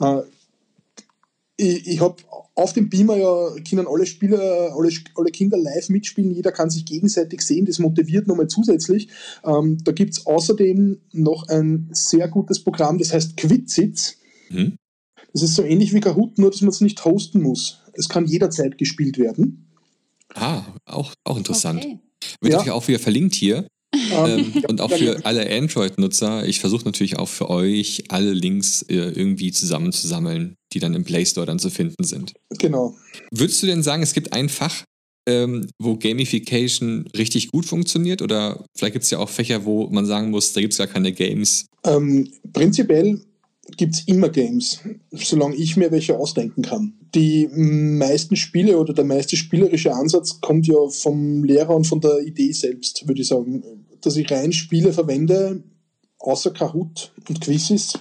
[0.00, 0.22] Äh,
[1.56, 2.16] ich, ich habe
[2.54, 6.84] auf dem Beamer ja können alle Spieler, alle, alle Kinder live mitspielen, jeder kann sich
[6.84, 9.08] gegenseitig sehen, das motiviert nochmal zusätzlich.
[9.44, 14.16] Ähm, da gibt es außerdem noch ein sehr gutes Programm, das heißt Quitsitz.
[14.48, 14.76] Mhm.
[15.32, 17.80] Das ist so ähnlich wie Kahoot, nur dass man es nicht hosten muss.
[17.92, 19.66] Es kann jederzeit gespielt werden.
[20.34, 21.84] Ah, auch, auch interessant.
[21.84, 21.98] Okay.
[22.40, 22.58] Wird ja.
[22.58, 23.66] natürlich auch wieder verlinkt hier.
[24.10, 28.82] Ähm, ähm und auch für alle Android-Nutzer, ich versuche natürlich auch für euch alle Links
[28.82, 32.32] äh, irgendwie zusammenzusammeln, die dann im Play Store dann zu finden sind.
[32.58, 32.96] Genau.
[33.30, 34.84] Würdest du denn sagen, es gibt ein Fach,
[35.28, 38.22] ähm, wo Gamification richtig gut funktioniert?
[38.22, 40.86] Oder vielleicht gibt es ja auch Fächer, wo man sagen muss, da gibt es gar
[40.86, 41.66] keine Games.
[41.84, 43.20] Ähm, prinzipiell
[43.76, 44.80] gibt es immer Games,
[45.12, 46.94] solange ich mir welche ausdenken kann.
[47.14, 52.20] Die meisten Spiele oder der meiste spielerische Ansatz kommt ja vom Lehrer und von der
[52.20, 53.62] Idee selbst, würde ich sagen.
[54.02, 55.62] Dass ich rein Spiele verwende,
[56.18, 57.98] außer Kahoot und Quizzes,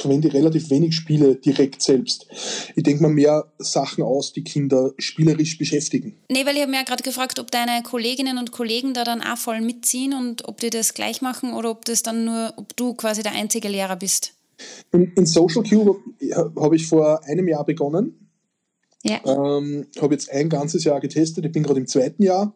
[0.00, 2.26] verwende ich relativ wenig Spiele direkt selbst.
[2.76, 6.16] Ich denke mal mehr Sachen aus, die Kinder spielerisch beschäftigen.
[6.30, 9.22] Nee, weil ich habe mir ja gerade gefragt, ob deine Kolleginnen und Kollegen da dann
[9.22, 12.76] auch voll mitziehen und ob die das gleich machen oder ob das dann nur, ob
[12.76, 14.34] du quasi der einzige Lehrer bist.
[14.92, 16.00] In, in Social Cube
[16.56, 18.28] habe ich vor einem Jahr begonnen.
[19.04, 19.20] Ja.
[19.24, 21.44] Ähm, habe jetzt ein ganzes Jahr getestet.
[21.44, 22.54] Ich bin gerade im zweiten Jahr.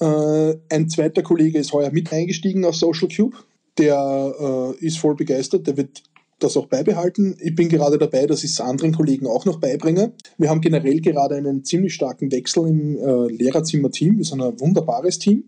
[0.00, 3.36] Äh, ein zweiter Kollege ist heuer mit eingestiegen auf Social Cube.
[3.78, 5.66] Der äh, ist voll begeistert.
[5.66, 6.02] Der wird
[6.38, 7.36] das auch beibehalten.
[7.40, 10.12] Ich bin gerade dabei, dass ich es anderen Kollegen auch noch beibringe.
[10.36, 14.18] Wir haben generell gerade einen ziemlich starken Wechsel im äh, Lehrerzimmer-Team.
[14.18, 15.44] Wir sind ein wunderbares Team.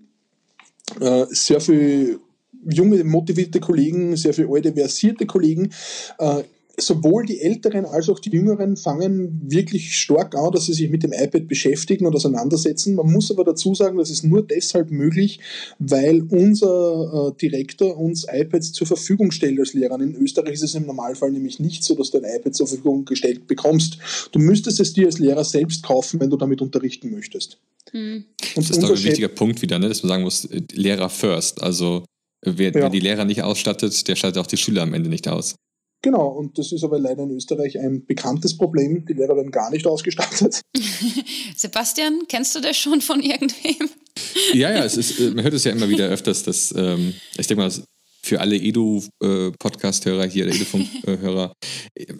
[1.01, 2.19] Äh, sehr viel
[2.69, 5.73] junge, motivierte Kollegen, sehr viele alte, versierte Kollegen.
[6.19, 6.43] Äh,
[6.81, 11.03] sowohl die Älteren als auch die Jüngeren fangen wirklich stark an, dass sie sich mit
[11.03, 12.95] dem iPad beschäftigen und auseinandersetzen.
[12.95, 15.40] Man muss aber dazu sagen, das ist nur deshalb möglich,
[15.79, 20.01] weil unser äh, Direktor uns iPads zur Verfügung stellt als Lehrer.
[20.01, 23.05] In Österreich ist es im Normalfall nämlich nicht so, dass du ein iPad zur Verfügung
[23.05, 23.99] gestellt bekommst.
[24.33, 27.59] Du müsstest es dir als Lehrer selbst kaufen, wenn du damit unterrichten möchtest.
[27.93, 28.25] Hm.
[28.55, 29.88] das ist doch ein wichtiger Punkt wieder, ne?
[29.88, 31.62] dass man sagen muss, äh, Lehrer first.
[31.62, 32.05] Also
[32.43, 32.75] Wer, ja.
[32.75, 35.57] wer, die Lehrer nicht ausstattet, der stattet auch die Schüler am Ende nicht aus.
[36.03, 39.05] Genau, und das ist aber leider in Österreich ein bekanntes Problem.
[39.05, 40.61] Die Lehrer werden gar nicht ausgestattet.
[41.57, 43.91] Sebastian, kennst du das schon von irgendwem?
[44.55, 47.47] Ja, ja, es ist, äh, man hört es ja immer wieder öfters, dass ähm, ich
[47.47, 47.73] denke mal,
[48.23, 51.53] für alle Edu-Podcast-Hörer hier, der Edufunk-Hörer,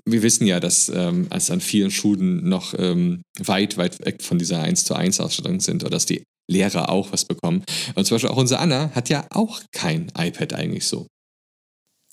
[0.05, 4.39] wir wissen ja, dass ähm, es an vielen Schulen noch ähm, weit, weit weg von
[4.39, 7.65] dieser 1 zu 1 Ausstattung sind oder dass die Lehrer auch was bekommen.
[7.95, 11.07] Und zum Beispiel auch unsere Anna hat ja auch kein iPad eigentlich so.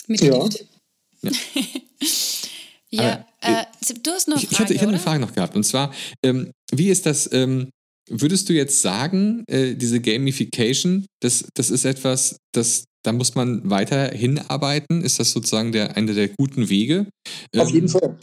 [0.07, 0.47] Mit ja.
[1.21, 1.31] Ja,
[2.89, 3.65] ja äh,
[4.03, 5.55] du hast noch ich, ich hatte, ich hatte eine Frage noch gehabt.
[5.55, 7.69] Und zwar, ähm, wie ist das, ähm,
[8.09, 13.69] würdest du jetzt sagen, äh, diese Gamification, das, das ist etwas, das, da muss man
[13.69, 15.03] weiter hinarbeiten?
[15.03, 17.07] Ist das sozusagen der, einer der guten Wege?
[17.55, 18.17] Auf ähm, jeden Fall.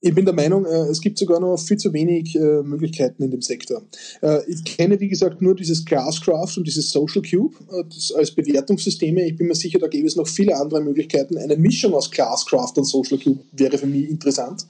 [0.00, 3.32] Ich bin der Meinung, äh, es gibt sogar noch viel zu wenig äh, Möglichkeiten in
[3.32, 3.82] dem Sektor.
[4.22, 9.26] Äh, ich kenne, wie gesagt, nur dieses Classcraft und dieses Social Cube als Bewertungssysteme.
[9.26, 11.36] Ich bin mir sicher, da gäbe es noch viele andere Möglichkeiten.
[11.36, 14.66] Eine Mischung aus Classcraft und Social Cube wäre für mich interessant.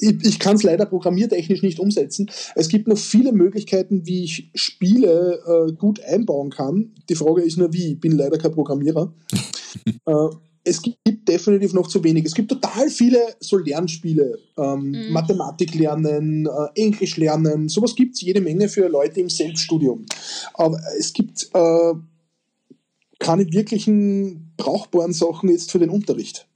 [0.00, 2.28] Ich kann es leider programmiertechnisch nicht umsetzen.
[2.56, 6.90] Es gibt noch viele Möglichkeiten, wie ich Spiele gut einbauen kann.
[7.08, 7.92] Die Frage ist nur, wie.
[7.92, 9.12] Ich bin leider kein Programmierer.
[10.68, 12.24] es gibt definitiv noch zu wenig.
[12.24, 15.12] Es gibt total viele so Lernspiele, ähm, mhm.
[15.12, 20.06] Mathematik lernen, äh, Englisch lernen, sowas gibt es jede Menge für Leute im Selbststudium.
[20.54, 21.92] Aber es gibt äh,
[23.18, 26.46] keine wirklichen brauchbaren Sachen jetzt für den Unterricht.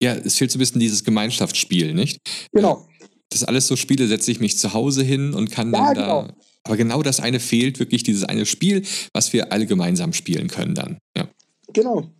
[0.00, 2.18] Ja, es fehlt so ein bisschen dieses Gemeinschaftsspiel, nicht?
[2.52, 2.86] Genau.
[3.30, 6.20] Das alles so Spiele, setze ich mich zu Hause hin und kann ja, dann da.
[6.22, 6.34] Genau.
[6.64, 10.74] Aber genau das eine fehlt, wirklich dieses eine Spiel, was wir alle gemeinsam spielen können
[10.74, 10.98] dann.
[11.16, 11.28] Ja.
[11.72, 12.12] Genau.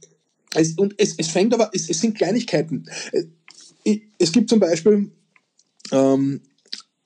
[0.54, 2.84] Es, und es, es fängt aber, es, es sind Kleinigkeiten.
[3.12, 3.24] Äh,
[4.18, 5.10] es gibt zum Beispiel,
[5.90, 6.40] ähm,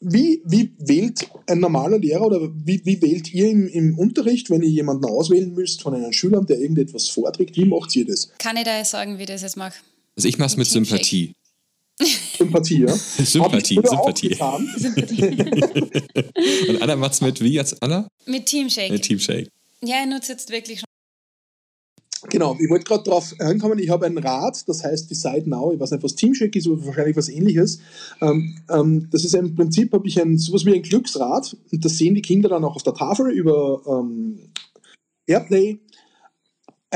[0.00, 4.62] wie, wie wählt ein normaler Lehrer oder wie, wie wählt ihr im, im Unterricht, wenn
[4.62, 7.56] ihr jemanden auswählen müsst von einem Schüler, der irgendetwas vorträgt?
[7.56, 8.30] Wie macht ihr das?
[8.38, 9.76] Kann ich da sagen, wie ich das jetzt mache?
[10.16, 11.32] Also ich mache es mit Sympathie.
[12.38, 12.88] Sympathie, ja?
[12.94, 14.37] Sympathie, Sympathie.
[16.68, 18.06] Und Anna macht es mit wie jetzt, Anna?
[18.26, 18.92] Mit Teamshake.
[18.92, 19.48] Mit Teamshake.
[19.82, 20.87] Ja, ich nutze jetzt wirklich schon
[22.30, 25.80] Genau, ich wollte gerade darauf ankommen, ich habe ein Rad, das heißt Decide Now, ich
[25.80, 27.80] weiß nicht, was Teamshake ist, aber wahrscheinlich was ähnliches.
[28.20, 31.98] Ähm, ähm, das ist im Prinzip, habe ich ein, sowas wie ein Glücksrad und das
[31.98, 34.38] sehen die Kinder dann auch auf der Tafel über ähm,
[35.26, 35.78] Airplay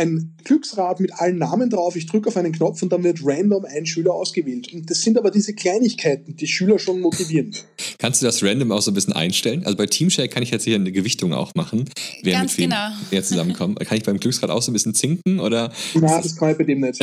[0.00, 3.64] ein Glücksrad mit allen Namen drauf, ich drücke auf einen Knopf und dann wird random
[3.66, 4.72] ein Schüler ausgewählt.
[4.72, 7.54] Und das sind aber diese Kleinigkeiten, die Schüler schon motivieren.
[7.98, 9.64] Kannst du das random auch so ein bisschen einstellen?
[9.64, 11.88] Also bei Teamshake kann ich jetzt hier eine Gewichtung auch machen,
[12.22, 12.90] wer Ganz mit wem genau.
[13.10, 13.78] wer zusammenkommt.
[13.80, 15.72] Kann ich beim Glücksrad auch so ein bisschen zinken oder?
[15.94, 17.00] Nein, das kann ich bei dem nicht.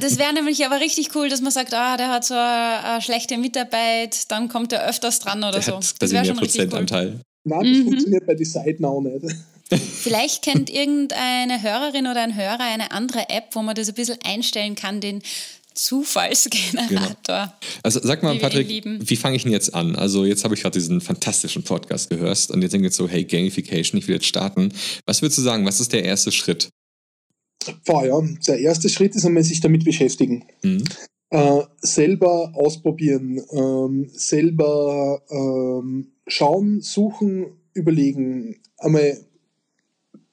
[0.00, 3.02] das wäre nämlich aber richtig cool, dass man sagt, ah, der hat so eine, eine
[3.02, 5.76] schlechte Mitarbeit, dann kommt er öfters dran oder der so.
[5.76, 7.08] Hat das wäre schon Prozentanteil.
[7.08, 7.20] Cool.
[7.44, 7.84] Nein, das mhm.
[7.84, 9.34] funktioniert bei Decide Now nicht.
[9.70, 14.18] Vielleicht kennt irgendeine Hörerin oder ein Hörer eine andere App, wo man das ein bisschen
[14.22, 15.22] einstellen kann, den
[15.74, 17.16] Zufallsgenerator.
[17.26, 17.52] Genau.
[17.82, 19.96] Also sag mal, Patrick, wie fange ich denn jetzt an?
[19.96, 23.24] Also jetzt habe ich gerade diesen fantastischen Podcast gehört und jetzt denke ich so, hey,
[23.24, 24.72] Gamification, ich will jetzt starten.
[25.06, 26.68] Was würdest du sagen, was ist der erste Schritt?
[27.84, 30.44] Boah, ja, der erste Schritt ist einmal sich damit beschäftigen.
[30.62, 30.84] Mhm.
[31.30, 39.18] Äh, selber ausprobieren, ähm, selber ähm, schauen, suchen, überlegen, einmal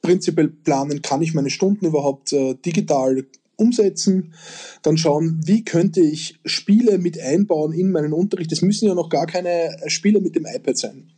[0.02, 3.24] prinzipiell planen, kann ich meine Stunden überhaupt äh, digital
[3.56, 4.34] umsetzen,
[4.82, 8.52] dann schauen, wie könnte ich Spiele mit einbauen in meinen Unterricht.
[8.52, 11.10] Es müssen ja noch gar keine Spiele mit dem iPad sein.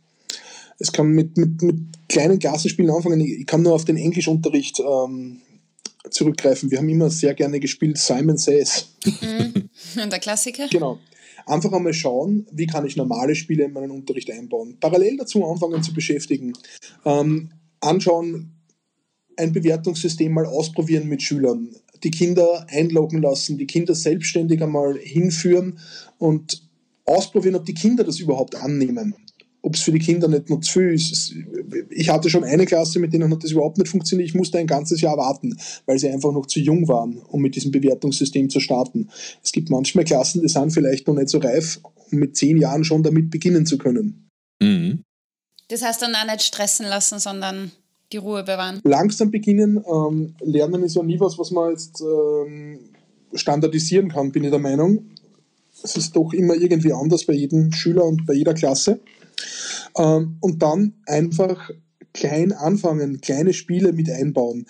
[0.77, 1.77] Es kann mit, mit, mit
[2.09, 3.21] kleinen Klassenspielen anfangen.
[3.21, 5.41] Ich kann nur auf den Englischunterricht ähm,
[6.09, 6.69] zurückgreifen.
[6.69, 8.89] Wir haben immer sehr gerne gespielt Simon Says.
[9.05, 9.69] Mhm.
[10.09, 10.67] Der Klassiker?
[10.69, 10.99] Genau.
[11.47, 14.77] Einfach einmal schauen, wie kann ich normale Spiele in meinen Unterricht einbauen.
[14.79, 16.53] Parallel dazu anfangen zu beschäftigen.
[17.05, 18.54] Ähm, anschauen,
[19.37, 21.69] ein Bewertungssystem mal ausprobieren mit Schülern.
[22.03, 25.79] Die Kinder einloggen lassen, die Kinder selbstständig einmal hinführen
[26.17, 26.61] und
[27.05, 29.15] ausprobieren, ob die Kinder das überhaupt annehmen
[29.65, 31.33] ob es für die Kinder nicht nur zu viel ist.
[31.89, 34.29] Ich hatte schon eine Klasse, mit denen hat das überhaupt nicht funktioniert.
[34.29, 37.55] Ich musste ein ganzes Jahr warten, weil sie einfach noch zu jung waren, um mit
[37.55, 39.09] diesem Bewertungssystem zu starten.
[39.43, 42.83] Es gibt manchmal Klassen, die sind vielleicht noch nicht so reif, um mit zehn Jahren
[42.83, 44.29] schon damit beginnen zu können.
[44.61, 45.01] Mhm.
[45.69, 47.71] Das heißt dann auch nicht stressen lassen, sondern
[48.15, 48.79] die Ruhe bewahren.
[48.83, 49.83] Langsam beginnen.
[49.85, 52.79] Ähm, Lernen ist ja nie was, was man jetzt ähm,
[53.33, 55.05] standardisieren kann, bin ich der Meinung.
[55.83, 59.01] Es ist doch immer irgendwie anders bei jedem Schüler und bei jeder Klasse.
[59.97, 61.69] Ähm, und dann einfach
[62.13, 64.65] klein anfangen, kleine Spiele mit einbauen,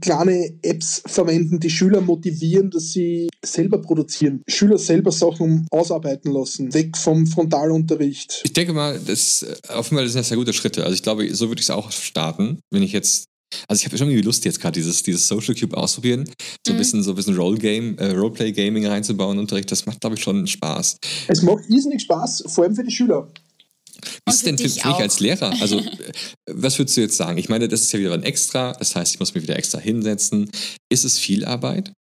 [0.00, 6.72] kleine Apps verwenden, die Schüler motivieren, dass sie selber produzieren, Schüler selber Sachen ausarbeiten lassen,
[6.74, 8.42] weg vom Frontalunterricht.
[8.44, 10.84] Ich denke mal, das äh, offenbar sind das sehr gute Schritte.
[10.84, 13.26] Also ich glaube, so würde ich es auch starten, wenn ich jetzt
[13.68, 16.24] also ich habe schon irgendwie Lust jetzt gerade dieses, dieses Social Cube ausprobieren,
[16.66, 16.78] so ein mhm.
[16.78, 20.46] bisschen so ein bisschen Rolegame, äh, Roleplay Gaming reinzubauen Unterricht, das macht glaube ich schon
[20.46, 20.96] Spaß.
[21.28, 23.28] Es macht irrsinnig Spaß, vor allem für die Schüler.
[24.26, 25.52] Wie ist denn für, mich als Lehrer?
[25.60, 25.80] Also,
[26.46, 27.38] was würdest du jetzt sagen?
[27.38, 29.78] Ich meine, das ist ja wieder ein Extra, das heißt, ich muss mich wieder extra
[29.78, 30.50] hinsetzen.
[30.88, 31.92] Ist es viel Arbeit?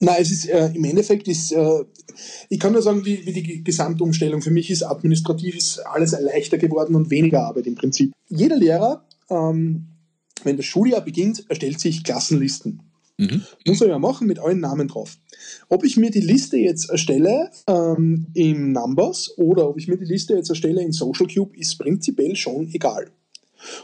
[0.00, 1.84] Nein, es ist äh, im Endeffekt ist, äh,
[2.48, 6.58] ich kann nur sagen, wie, wie die Gesamtumstellung für mich ist, administrativ ist alles leichter
[6.58, 8.12] geworden und weniger Arbeit im Prinzip.
[8.28, 9.88] Jeder Lehrer, ähm,
[10.44, 12.82] wenn das Schuljahr beginnt, erstellt sich Klassenlisten.
[13.18, 13.42] Mhm.
[13.66, 15.16] Muss er ja machen mit allen Namen drauf.
[15.68, 20.04] Ob ich mir die Liste jetzt erstelle ähm, in Numbers oder ob ich mir die
[20.04, 23.10] Liste jetzt erstelle in Social Cube, ist prinzipiell schon egal.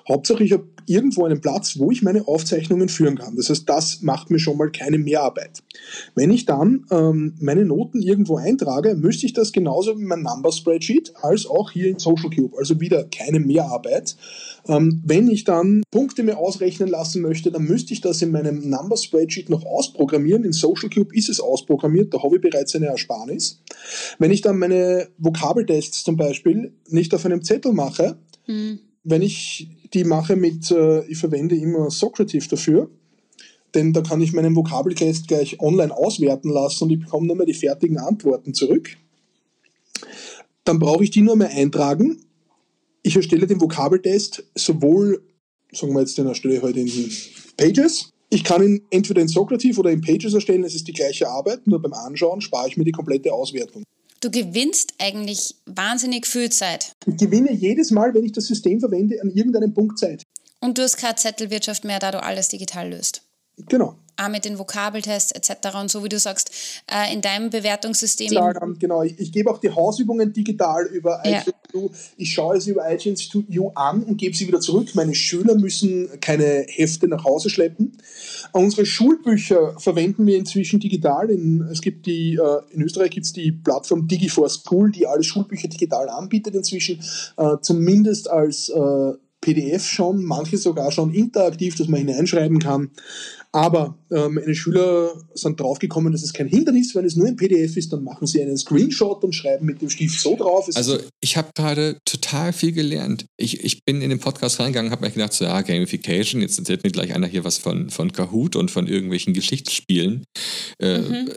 [0.08, 3.36] Hauptsache, ich habe irgendwo einen Platz, wo ich meine Aufzeichnungen führen kann.
[3.36, 5.62] Das heißt, das macht mir schon mal keine Mehrarbeit.
[6.14, 10.52] Wenn ich dann ähm, meine Noten irgendwo eintrage, müsste ich das genauso wie mein Number
[10.52, 12.56] Spreadsheet als auch hier in Social Cube.
[12.58, 14.16] Also wieder keine Mehrarbeit.
[14.66, 18.68] Ähm, wenn ich dann Punkte mir ausrechnen lassen möchte, dann müsste ich das in meinem
[18.68, 20.44] Number Spreadsheet noch ausprogrammieren.
[20.44, 23.60] In Social Cube ist es ausprogrammiert, da habe ich bereits eine Ersparnis.
[24.18, 29.68] Wenn ich dann meine Vokabeltests zum Beispiel nicht auf einem Zettel mache, mhm wenn ich
[29.92, 32.90] die mache mit, äh, ich verwende immer Socrative dafür,
[33.74, 37.46] denn da kann ich meinen Vokabeltest gleich online auswerten lassen und ich bekomme nur mehr
[37.46, 38.96] die fertigen Antworten zurück.
[40.64, 42.20] Dann brauche ich die nur mehr eintragen.
[43.02, 45.22] Ich erstelle den Vokabeltest sowohl,
[45.72, 47.10] sagen wir jetzt, den erstelle ich heute in
[47.56, 48.10] Pages.
[48.30, 51.66] Ich kann ihn entweder in Socrative oder in Pages erstellen, es ist die gleiche Arbeit,
[51.66, 53.84] nur beim Anschauen spare ich mir die komplette Auswertung.
[54.24, 56.92] Du gewinnst eigentlich wahnsinnig viel Zeit.
[57.04, 60.22] Ich gewinne jedes Mal, wenn ich das System verwende, an irgendeinem Punkt Zeit.
[60.60, 63.20] Und du hast keine Zettelwirtschaft mehr, da du alles digital löst.
[63.68, 65.76] Genau auch mit den Vokabeltests etc.
[65.80, 66.50] Und so wie du sagst,
[66.90, 68.28] äh, in deinem Bewertungssystem.
[68.28, 71.40] Sagen, genau, ich, ich gebe auch die Hausübungen digital über ja.
[71.40, 72.12] iTunes.
[72.16, 74.94] Ich schaue sie über iTunes to You an und gebe sie wieder zurück.
[74.94, 77.98] Meine Schüler müssen keine Hefte nach Hause schleppen.
[78.52, 81.30] Unsere Schulbücher verwenden wir inzwischen digital.
[81.30, 85.68] In, es gibt die, äh, in Österreich gibt es die Plattform Digi4School, die alle Schulbücher
[85.68, 87.00] digital anbietet inzwischen,
[87.36, 89.12] äh, zumindest als äh,
[89.44, 92.90] PDF schon, manche sogar schon interaktiv, dass man hineinschreiben kann.
[93.52, 97.76] Aber äh, meine Schüler sind draufgekommen, dass es kein Hindernis, wenn es nur ein PDF
[97.76, 100.66] ist, dann machen sie einen Screenshot und schreiben mit dem Stift so drauf.
[100.66, 103.26] Es also ich habe gerade total viel gelernt.
[103.36, 106.82] Ich, ich bin in den Podcast reingegangen, habe mir gedacht, so, ja, Gamification, jetzt erzählt
[106.82, 110.24] mir gleich einer hier was von, von Kahoot und von irgendwelchen Geschichtsspielen.
[110.80, 111.28] Äh, mhm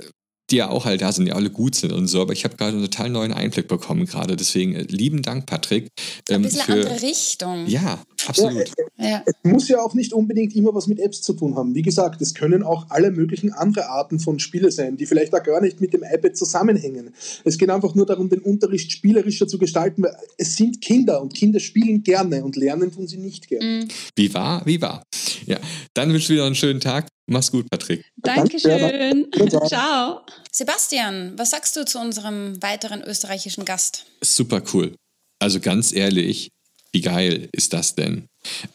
[0.49, 2.21] die ja auch halt da sind, die alle gut sind und so.
[2.21, 4.35] Aber ich habe gerade einen total neuen Einblick bekommen gerade.
[4.35, 5.87] Deswegen äh, lieben Dank, Patrick.
[6.29, 7.67] Ähm, Ein bisschen für, andere Richtung.
[7.67, 8.71] Ja, absolut.
[8.97, 11.75] Ja, es muss ja auch nicht unbedingt immer was mit Apps zu tun haben.
[11.75, 15.43] Wie gesagt, es können auch alle möglichen andere Arten von Spiele sein, die vielleicht auch
[15.43, 17.13] gar nicht mit dem iPad zusammenhängen.
[17.43, 21.33] Es geht einfach nur darum, den Unterricht spielerischer zu gestalten, weil es sind Kinder und
[21.33, 23.83] Kinder spielen gerne und lernen tun sie nicht gerne.
[23.83, 23.87] Mhm.
[24.15, 25.03] Wie war, wie war.
[25.47, 25.57] Ja,
[25.93, 27.07] dann wünsche ich wieder einen schönen Tag.
[27.25, 28.05] Mach's gut, Patrick.
[28.17, 29.27] Dankeschön.
[29.67, 30.21] Ciao.
[30.51, 34.05] Sebastian, was sagst du zu unserem weiteren österreichischen Gast?
[34.21, 34.93] Super cool.
[35.39, 36.49] Also ganz ehrlich,
[36.91, 38.27] wie geil ist das denn?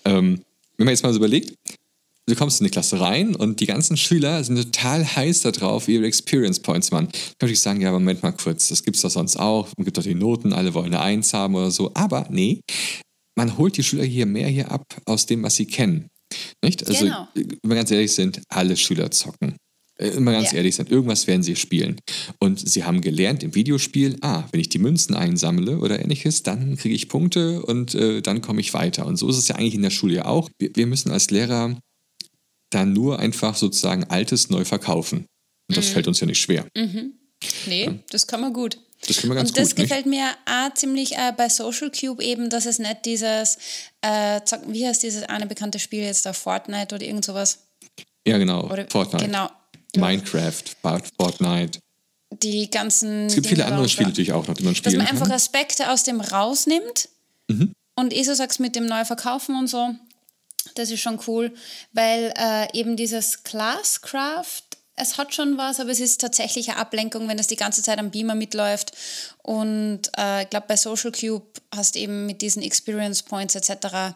[0.07, 0.43] Ähm,
[0.79, 1.55] wenn man jetzt mal so überlegt,
[2.27, 6.07] du kommst in die Klasse rein und die ganzen Schüler sind total heiß darauf, ihre
[6.07, 7.09] Experience Points machen.
[7.39, 9.69] Da würde ich sagen, ja, Moment mal kurz, das gibt es doch sonst auch.
[9.77, 11.91] Man gibt doch die Noten, alle wollen eine Eins haben oder so.
[11.95, 12.61] Aber nee,
[13.35, 16.09] man holt die Schüler hier mehr hier ab aus dem, was sie kennen.
[16.65, 16.87] Nicht?
[16.89, 17.29] Also, Genau.
[17.35, 19.57] wenn wir ganz ehrlich sind, alle Schüler zocken.
[19.99, 20.59] Äh, Immer ganz Ja.
[20.59, 21.99] ehrlich sind, irgendwas werden sie spielen.
[22.41, 26.77] Und sie haben gelernt im Videospiel, ah, wenn ich die Münzen einsammle oder ähnliches, dann
[26.77, 29.05] kriege ich Punkte und äh, dann komme ich weiter.
[29.07, 30.49] Und so ist es ja eigentlich in der Schule ja auch.
[30.59, 31.79] Wir, wir müssen als Lehrer
[32.71, 35.19] dann nur einfach sozusagen Altes neu verkaufen.
[35.19, 35.27] Und
[35.71, 35.75] Mhm.
[35.75, 36.67] das fällt uns ja nicht schwer.
[37.67, 38.79] Nee, das kann man gut.
[39.07, 39.89] Das können wir ganz Und das gut, nicht?
[39.89, 43.59] gefällt mir auch ziemlich äh, bei Social Cube eben, dass es nicht dieses,
[44.01, 47.59] äh, wie heißt dieses eine bekannte Spiel jetzt da, Fortnite oder irgend sowas?
[48.27, 48.65] Ja, genau.
[48.71, 49.25] Oder, Fortnite.
[49.27, 49.51] Genau.
[49.97, 50.63] Minecraft,
[51.19, 51.79] Fortnite.
[52.43, 53.27] Die ganzen.
[53.27, 55.35] Es gibt viele andere Spiele natürlich auch noch, die man Dass spielen man einfach kann.
[55.35, 57.09] Aspekte aus dem rausnimmt
[57.49, 57.73] Mhm.
[57.97, 59.91] und eh so sagst mit dem Neuverkaufen und so,
[60.77, 61.53] das ist schon cool,
[61.93, 64.63] weil äh, eben dieses Classcraft,
[64.97, 67.99] es hat schon was, aber es ist tatsächlich eine Ablenkung, wenn es die ganze Zeit
[67.99, 68.93] am Beamer mitläuft.
[69.43, 74.15] Und äh, ich glaube, bei Social Cube hast eben mit diesen Experience Points etc.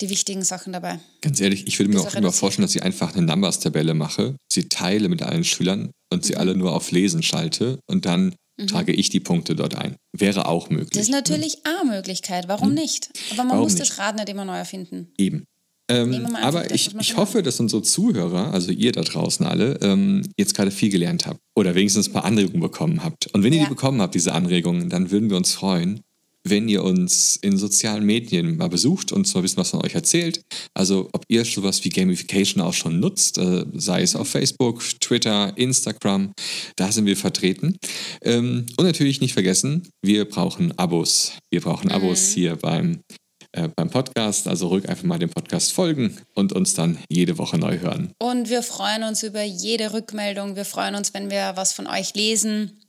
[0.00, 0.98] die wichtigen Sachen dabei.
[1.20, 4.68] Ganz ehrlich, ich würde mir auch immer vorstellen, dass ich einfach eine Numbers-Tabelle mache, sie
[4.68, 6.26] teile mit allen Schülern und Mhm.
[6.26, 8.34] sie alle nur auf Lesen schalte und dann
[8.66, 9.96] trage ich die Punkte dort ein.
[10.12, 10.90] Wäre auch möglich.
[10.90, 13.08] Das ist natürlich eine Möglichkeit, warum nicht?
[13.30, 13.50] Aber man Mhm.
[13.52, 13.90] Warum muss nicht?
[13.90, 15.12] das Rad nicht immer neu erfinden.
[15.16, 15.44] Eben.
[15.90, 20.54] Ähm, aber ich, ich hoffe, dass unsere Zuhörer, also ihr da draußen alle, ähm, jetzt
[20.54, 23.26] gerade viel gelernt habt oder wenigstens ein paar Anregungen bekommen habt.
[23.34, 23.64] Und wenn ihr Ja.
[23.64, 26.00] die bekommen habt, diese Anregungen, dann würden wir uns freuen,
[26.42, 30.40] wenn ihr uns in sozialen Medien mal besucht und ein bisschen was von euch erzählt.
[30.72, 35.52] Also ob ihr sowas wie Gamification auch schon nutzt, äh, sei es auf Facebook, Twitter,
[35.58, 36.32] Instagram,
[36.76, 37.76] da sind wir vertreten.
[38.22, 41.32] Ähm, und natürlich nicht vergessen, wir brauchen Abos.
[41.50, 43.00] Wir brauchen Abos hier beim
[43.52, 44.46] äh, beim Podcast.
[44.48, 48.12] Also ruhig einfach mal dem Podcast folgen und uns dann jede Woche neu hören.
[48.18, 50.56] Und wir freuen uns über jede Rückmeldung.
[50.56, 52.80] Wir freuen uns, wenn wir was von euch lesen.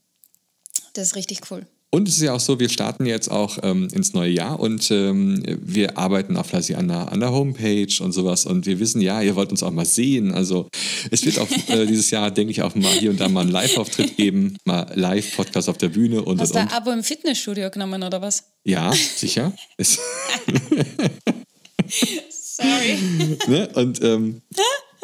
[0.94, 1.66] Das ist richtig cool.
[1.94, 4.90] Und es ist ja auch so, wir starten jetzt auch ähm, ins neue Jahr und
[4.92, 8.46] ähm, wir arbeiten auch fleißig an der, an der Homepage und sowas.
[8.46, 10.32] Und wir wissen, ja, ihr wollt uns auch mal sehen.
[10.32, 10.70] Also
[11.12, 13.52] es wird auch äh, dieses Jahr, denke ich, auch mal hier und da mal einen
[13.52, 18.02] Live-Auftritt geben, mal Live-Podcast auf der Bühne und Hast du ein Abo im Fitnessstudio genommen
[18.04, 18.46] oder was?
[18.64, 19.52] Ja, sicher.
[22.62, 22.98] Sorry.
[23.48, 23.70] ne?
[23.74, 24.42] Und ähm,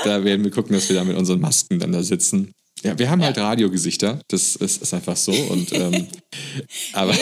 [0.03, 2.53] da werden wir gucken, dass wir da mit unseren Masken dann da sitzen.
[2.83, 5.31] Ja, wir haben halt Radiogesichter, das ist, ist einfach so.
[5.31, 6.07] Und ähm,
[6.93, 7.13] aber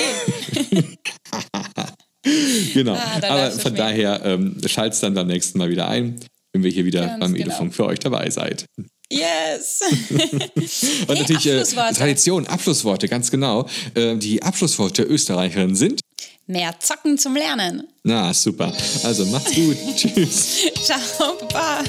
[2.74, 2.94] genau.
[2.94, 6.20] Ah, aber von daher ähm, schalt's dann beim nächsten Mal wieder ein,
[6.54, 7.48] wenn wir hier wieder Ganz beim genau.
[7.48, 8.66] Edufunk für euch dabei seid.
[9.10, 9.82] Yes.
[10.10, 11.96] Und Hey, natürlich äh, Abschlussworte.
[11.96, 13.68] Tradition, Abschlussworte, ganz genau.
[13.96, 16.02] Ähm, die Abschlussworte der Österreicherin sind.
[16.48, 17.88] Mehr zocken zum Lernen.
[18.04, 18.72] Na, super.
[19.04, 19.78] Also macht's gut.
[19.96, 20.60] Tschüss.
[20.84, 21.84] Ciao, Baba.